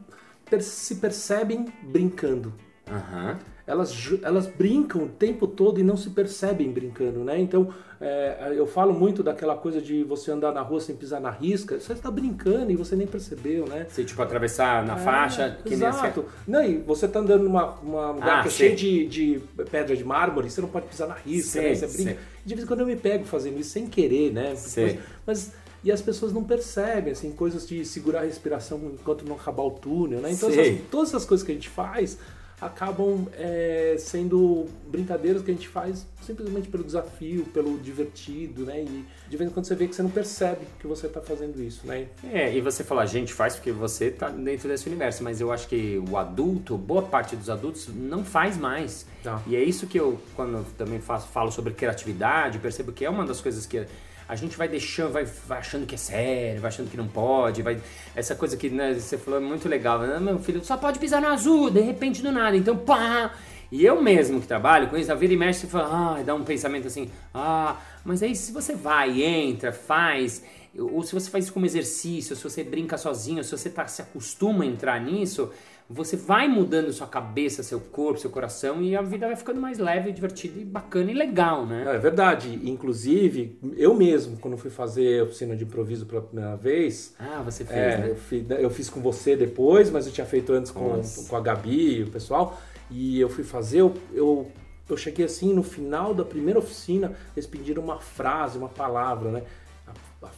se 0.62 0.96
percebem 0.96 1.66
brincando. 1.84 2.54
Uhum 2.90 3.53
elas, 3.66 3.96
elas 4.22 4.48
brincam 4.48 5.04
o 5.04 5.08
tempo 5.08 5.48
todo 5.48 5.80
e 5.80 5.84
não 5.84 5.96
se 5.96 6.10
percebem 6.10 6.70
brincando, 6.70 7.24
né? 7.24 7.40
Então, 7.40 7.74
é, 8.00 8.54
eu 8.56 8.68
falo 8.68 8.94
muito 8.94 9.24
daquela 9.24 9.56
coisa 9.56 9.82
de 9.82 10.04
você 10.04 10.32
andar 10.32 10.52
na 10.52 10.62
rua 10.62 10.82
sem 10.82 10.96
pisar 10.96 11.22
na 11.22 11.30
risca, 11.30 11.80
você 11.80 11.94
está 11.94 12.12
brincando 12.12 12.72
e 12.72 12.76
você 12.76 12.96
nem 12.96 13.08
percebeu, 13.08 13.66
né? 13.66 13.86
Você, 13.90 14.04
tipo, 14.04 14.22
atravessar 14.22 14.86
na 14.86 14.96
é, 14.96 15.00
faixa, 15.00 15.58
que 15.64 15.74
exato. 15.74 16.26
nem 16.46 16.60
Não, 16.62 16.70
e 16.70 16.78
você 16.80 17.06
está 17.06 17.20
andando 17.20 17.46
numa, 17.46 17.78
numa 17.82 18.12
lugar 18.12 18.40
ah, 18.40 18.42
que 18.42 18.50
é 18.50 18.52
cheio 18.52 18.76
de, 18.76 19.08
de 19.08 19.42
pedra 19.72 19.96
de 19.96 20.04
mármore, 20.04 20.50
você 20.50 20.60
não 20.60 20.68
pode 20.68 20.88
pisar 20.88 21.08
na 21.08 21.16
risca, 21.16 21.62
né? 21.62 21.74
Você 21.74 21.88
brinca. 21.88 22.18
De 22.46 22.56
vez 22.56 22.66
em 22.66 22.68
quando 22.68 22.82
eu 22.82 22.86
me 22.86 22.98
pego 22.98 23.24
fazendo 23.24 23.58
isso 23.60 23.70
sem 23.70 23.88
querer, 23.88 24.34
né? 24.34 24.54
Mas, 24.86 25.00
mas 25.26 25.54
e 25.84 25.92
as 25.92 26.02
pessoas 26.02 26.34
não 26.34 26.44
percebem, 26.44 27.14
assim, 27.14 27.32
coisas 27.32 27.68
de 27.68 27.86
segurar 27.86 28.20
a 28.20 28.24
respiração 28.24 28.80
enquanto 28.94 29.26
não 29.26 29.36
acabar 29.36 29.64
o 29.64 29.72
túnel, 29.72 30.20
né? 30.20 30.32
Então, 30.32 30.50
essas, 30.50 30.78
todas 30.90 31.10
essas 31.10 31.26
coisas 31.26 31.46
que 31.46 31.52
a 31.52 31.56
gente 31.56 31.70
faz, 31.70 32.18
acabam 32.66 33.28
é, 33.34 33.96
sendo 34.00 34.66
brincadeiras 34.88 35.42
que 35.42 35.52
a 35.52 35.54
gente 35.54 35.68
faz 35.68 36.06
simplesmente 36.22 36.70
pelo 36.70 36.84
desafio, 36.84 37.46
pelo 37.46 37.78
divertido, 37.78 38.66
né? 38.66 38.82
E 38.82 39.06
de 39.30 39.38
vez 39.38 39.50
em 39.50 39.54
quando 39.54 39.66
você 39.66 39.76
vê 39.76 39.88
que 39.88 39.96
você 39.96 40.04
não 40.04 40.10
percebe 40.10 40.62
que 40.80 40.88
você 40.88 41.08
está 41.08 41.22
fazendo 41.22 41.62
isso, 41.62 41.86
né? 41.86 42.08
É, 42.32 42.56
e 42.56 42.62
você 42.62 42.84
fala, 42.84 43.04
a 43.04 43.06
gente 43.06 43.34
faz 43.34 43.56
porque 43.56 43.72
você 43.72 44.06
está 44.06 44.30
dentro 44.30 44.68
desse 44.68 44.88
universo, 44.88 45.24
mas 45.24 45.42
eu 45.42 45.52
acho 45.52 45.68
que 45.68 46.02
o 46.10 46.18
adulto, 46.18 46.78
boa 46.78 47.02
parte 47.02 47.36
dos 47.36 47.50
adultos, 47.50 47.90
não 47.94 48.24
faz 48.24 48.58
mais. 48.58 49.06
Tá. 49.22 49.42
E 49.48 49.56
é 49.56 49.64
isso 49.64 49.88
que 49.88 50.00
eu, 50.00 50.20
quando 50.36 50.66
também 50.78 51.00
faço, 51.00 51.28
falo 51.28 51.52
sobre 51.52 51.74
criatividade, 51.74 52.60
percebo 52.60 52.92
que 52.92 53.06
é 53.06 53.10
uma 53.10 53.26
das 53.26 53.42
coisas 53.42 53.66
que 53.66 53.86
a 54.34 54.36
gente 54.36 54.58
vai 54.58 54.68
deixando, 54.68 55.14
vai, 55.14 55.26
vai, 55.26 55.60
achando 55.60 55.86
que 55.86 55.94
é 55.94 55.98
sério, 55.98 56.60
vai 56.60 56.70
achando 56.70 56.90
que 56.90 56.98
não 56.98 57.08
pode, 57.08 57.62
vai 57.62 57.80
essa 58.16 58.34
coisa 58.34 58.58
que 58.58 58.68
né, 58.68 58.96
você 58.96 59.16
falou 59.16 59.40
é 59.40 59.44
muito 59.44 59.70
legal, 59.70 60.00
né? 60.00 60.20
meu 60.20 60.40
filho 60.40 60.64
só 60.66 60.76
pode 60.76 60.98
pisar 60.98 61.22
no 61.22 61.28
azul, 61.28 61.70
de 61.70 61.82
repente 61.82 62.24
do 62.24 62.32
nada, 62.32 62.58
então 62.58 62.76
pá. 62.76 63.32
E 63.72 63.86
eu 63.86 64.02
mesmo 64.02 64.42
que 64.42 64.48
trabalho 64.48 64.88
com 64.88 64.98
isso, 64.98 65.12
a 65.12 65.16
vida 65.16 65.34
e 65.34 65.38
mexe, 65.38 65.62
você 65.62 65.68
fala, 65.68 66.18
ah, 66.18 66.24
dá 66.24 66.34
um 66.34 66.44
pensamento 66.44 66.88
assim, 66.88 67.12
ah, 67.32 67.76
mas 68.04 68.24
aí 68.24 68.36
se 68.36 68.52
você 68.52 68.74
vai, 68.74 69.22
entra, 69.22 69.72
faz, 69.72 70.44
ou 70.78 71.04
se 71.04 71.14
você 71.14 71.30
faz 71.30 71.46
isso 71.46 71.54
como 71.54 71.66
exercício, 71.66 72.36
se 72.36 72.44
você 72.44 72.64
brinca 72.64 72.98
sozinho, 72.98 73.44
se 73.44 73.52
você 73.52 73.70
tá, 73.70 73.88
se 73.88 74.02
acostuma 74.02 74.64
a 74.64 74.68
entrar 74.68 75.00
nisso, 75.00 75.52
você 75.90 76.16
vai 76.16 76.48
mudando 76.48 76.92
sua 76.92 77.06
cabeça, 77.06 77.62
seu 77.62 77.80
corpo, 77.80 78.20
seu 78.20 78.30
coração 78.30 78.82
e 78.82 78.96
a 78.96 79.02
vida 79.02 79.28
vai 79.28 79.36
ficando 79.36 79.60
mais 79.60 79.78
leve, 79.78 80.12
divertida 80.12 80.60
e 80.60 80.66
bacana 80.66 81.12
e 81.12 81.14
legal, 81.14 81.66
né? 81.66 81.84
É, 81.88 81.98
verdade. 81.98 82.60
Inclusive, 82.64 83.60
eu 83.76 83.94
mesmo, 83.94 84.38
quando 84.38 84.58
fui 84.58 84.72
fazer 84.72 85.24
oficina 85.24 85.56
de 85.56 85.64
improviso 85.64 86.06
pela 86.06 86.22
primeira 86.22 86.56
vez. 86.56 87.14
Ah, 87.20 87.42
você 87.44 87.64
fez, 87.66 87.78
é, 87.78 87.98
né? 87.98 88.10
eu, 88.10 88.16
fiz, 88.16 88.50
eu, 88.50 88.70
fiz, 88.70 88.90
com 88.90 89.02
você 89.02 89.36
depois, 89.36 89.90
mas 89.90 90.08
eu 90.08 90.14
tinha 90.14 90.26
feito 90.26 90.54
antes 90.54 90.72
com, 90.72 91.02
com 91.28 91.36
a 91.36 91.42
Gabi 91.42 91.98
e 91.98 92.04
o 92.04 92.10
pessoal. 92.10 92.60
E 92.90 93.20
eu 93.20 93.30
fui 93.30 93.44
fazer, 93.44 93.82
eu, 93.82 93.94
eu, 94.14 94.52
eu 94.90 94.98
cheguei 94.98 95.26
assim, 95.26 95.54
no 95.54 95.64
final 95.64 96.14
da 96.14 96.24
primeira 96.24 96.60
oficina, 96.60 97.14
eles 97.36 97.46
pediram 97.46 97.84
uma 97.84 98.00
frase, 98.00 98.58
uma 98.58 98.70
palavra, 98.70 99.32
né? 99.32 99.44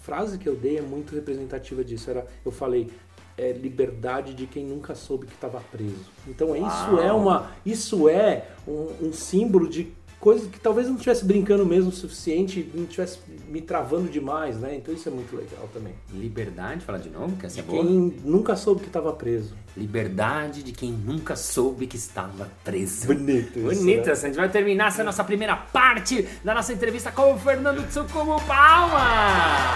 Frase 0.05 0.37
que 0.37 0.47
eu 0.47 0.55
dei 0.55 0.77
é 0.77 0.81
muito 0.81 1.15
representativa 1.15 1.83
disso. 1.83 2.11
Era, 2.11 2.27
eu 2.45 2.51
falei, 2.51 2.91
é 3.35 3.51
liberdade 3.51 4.35
de 4.35 4.45
quem 4.45 4.63
nunca 4.63 4.93
soube 4.93 5.25
que 5.25 5.33
estava 5.33 5.59
preso. 5.71 6.11
Então 6.27 6.49
Uau. 6.49 6.57
isso 6.57 6.99
é 6.99 7.11
uma, 7.11 7.51
isso 7.65 8.07
é 8.07 8.45
um, 8.67 9.07
um, 9.07 9.13
símbolo 9.13 9.67
de 9.67 9.91
coisa 10.19 10.47
que 10.47 10.59
talvez 10.59 10.87
não 10.87 10.93
estivesse 10.93 11.25
brincando 11.25 11.65
mesmo 11.65 11.89
o 11.89 11.91
suficiente, 11.91 12.69
não 12.73 12.83
estivesse 12.83 13.19
me 13.47 13.61
travando 13.61 14.09
demais, 14.09 14.57
né? 14.57 14.75
Então 14.75 14.93
isso 14.93 15.09
é 15.09 15.11
muito 15.11 15.35
legal 15.35 15.67
também. 15.73 15.93
Liberdade, 16.13 16.85
fala 16.85 16.99
de 16.99 17.09
novo, 17.09 17.35
que 17.35 17.45
essa 17.45 17.59
é 17.59 17.63
boa. 17.63 17.83
Quem 17.83 18.13
nunca 18.23 18.55
soube 18.55 18.81
que 18.81 18.87
estava 18.87 19.11
preso. 19.11 19.53
Liberdade 19.75 20.63
de 20.63 20.71
quem 20.71 20.91
nunca 20.91 21.35
soube 21.35 21.87
que 21.87 21.97
estava 21.97 22.49
preso. 22.63 23.07
Bonito. 23.07 23.59
Isso, 23.59 23.79
Bonito. 23.79 24.05
Né? 24.05 24.11
A 24.11 24.15
gente 24.15 24.35
vai 24.35 24.49
terminar 24.49 24.87
essa 24.87 25.03
nossa 25.03 25.23
primeira 25.23 25.55
parte 25.55 26.27
da 26.43 26.53
nossa 26.53 26.71
entrevista 26.71 27.11
com 27.11 27.33
o 27.33 27.37
Fernando 27.37 27.85
Tsukumo 27.87 28.41
Palma. 28.47 29.74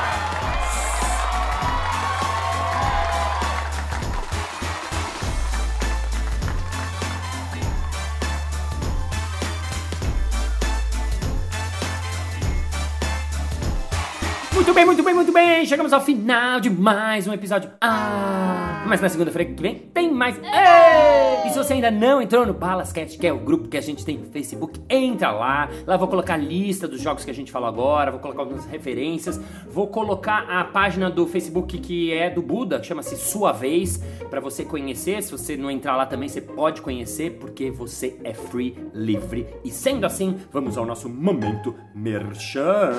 Muito 14.60 14.74
bem, 14.74 14.86
muito 14.86 15.02
bem, 15.02 15.13
muito 15.13 15.32
bem. 15.32 15.65
Chegamos 15.65 15.93
ao 15.93 16.02
final 16.02 16.60
de 16.60 16.69
mais 16.69 17.26
um 17.26 17.32
episódio. 17.32 17.72
Ah, 17.80 18.84
mas 18.86 19.00
na 19.00 19.08
segunda-feira 19.08 19.50
que 19.50 19.62
vem 19.62 19.74
tem 19.74 20.12
mais. 20.12 20.36
Ei! 20.36 21.48
E 21.48 21.50
se 21.50 21.58
você 21.58 21.76
ainda 21.76 21.89
não 21.89 22.22
entrou 22.22 22.45
no 22.45 22.54
Balascast, 22.54 23.17
que 23.17 23.26
é 23.26 23.32
o 23.32 23.39
grupo 23.39 23.69
que 23.69 23.78
a 23.78 23.82
gente 23.82 24.04
tem 24.04 24.17
no 24.17 24.26
Facebook, 24.26 24.82
entra 24.89 25.32
lá. 25.32 25.69
Lá 25.88 25.95
vou 25.95 26.10
colocar 26.10 26.34
a 26.34 26.38
lista 26.38 26.89
dos 26.89 27.00
jogos 27.00 27.24
que 27.24 27.32
a 27.32 27.34
gente 27.34 27.54
falou 27.54 27.69
agora, 27.69 28.12
vou 28.12 28.19
colocar 28.19 28.41
algumas 28.41 28.65
referências, 28.65 29.39
vou 29.72 29.88
colocar 29.88 30.39
a 30.50 30.65
página 30.65 31.10
do 31.10 31.26
Facebook 31.26 31.78
que 31.78 32.12
é 32.12 32.30
do 32.30 32.41
Buda, 32.41 32.84
chama-se 32.84 33.15
Sua 33.15 33.54
Vez, 33.54 34.04
para 34.30 34.41
você 34.41 34.65
conhecer. 34.65 35.24
Se 35.24 35.32
você 35.32 35.56
não 35.56 35.72
entrar 35.72 35.95
lá 35.95 36.06
também, 36.06 36.28
você 36.28 36.41
pode 36.41 36.82
conhecer, 36.82 37.38
porque 37.39 37.72
você 37.72 38.19
é 38.26 38.34
free, 38.34 38.76
livre. 38.93 39.48
E 39.63 39.72
sendo 39.72 40.06
assim, 40.06 40.36
vamos 40.52 40.78
ao 40.78 40.86
nosso 40.86 41.08
momento 41.08 41.74
merchan. 41.95 42.91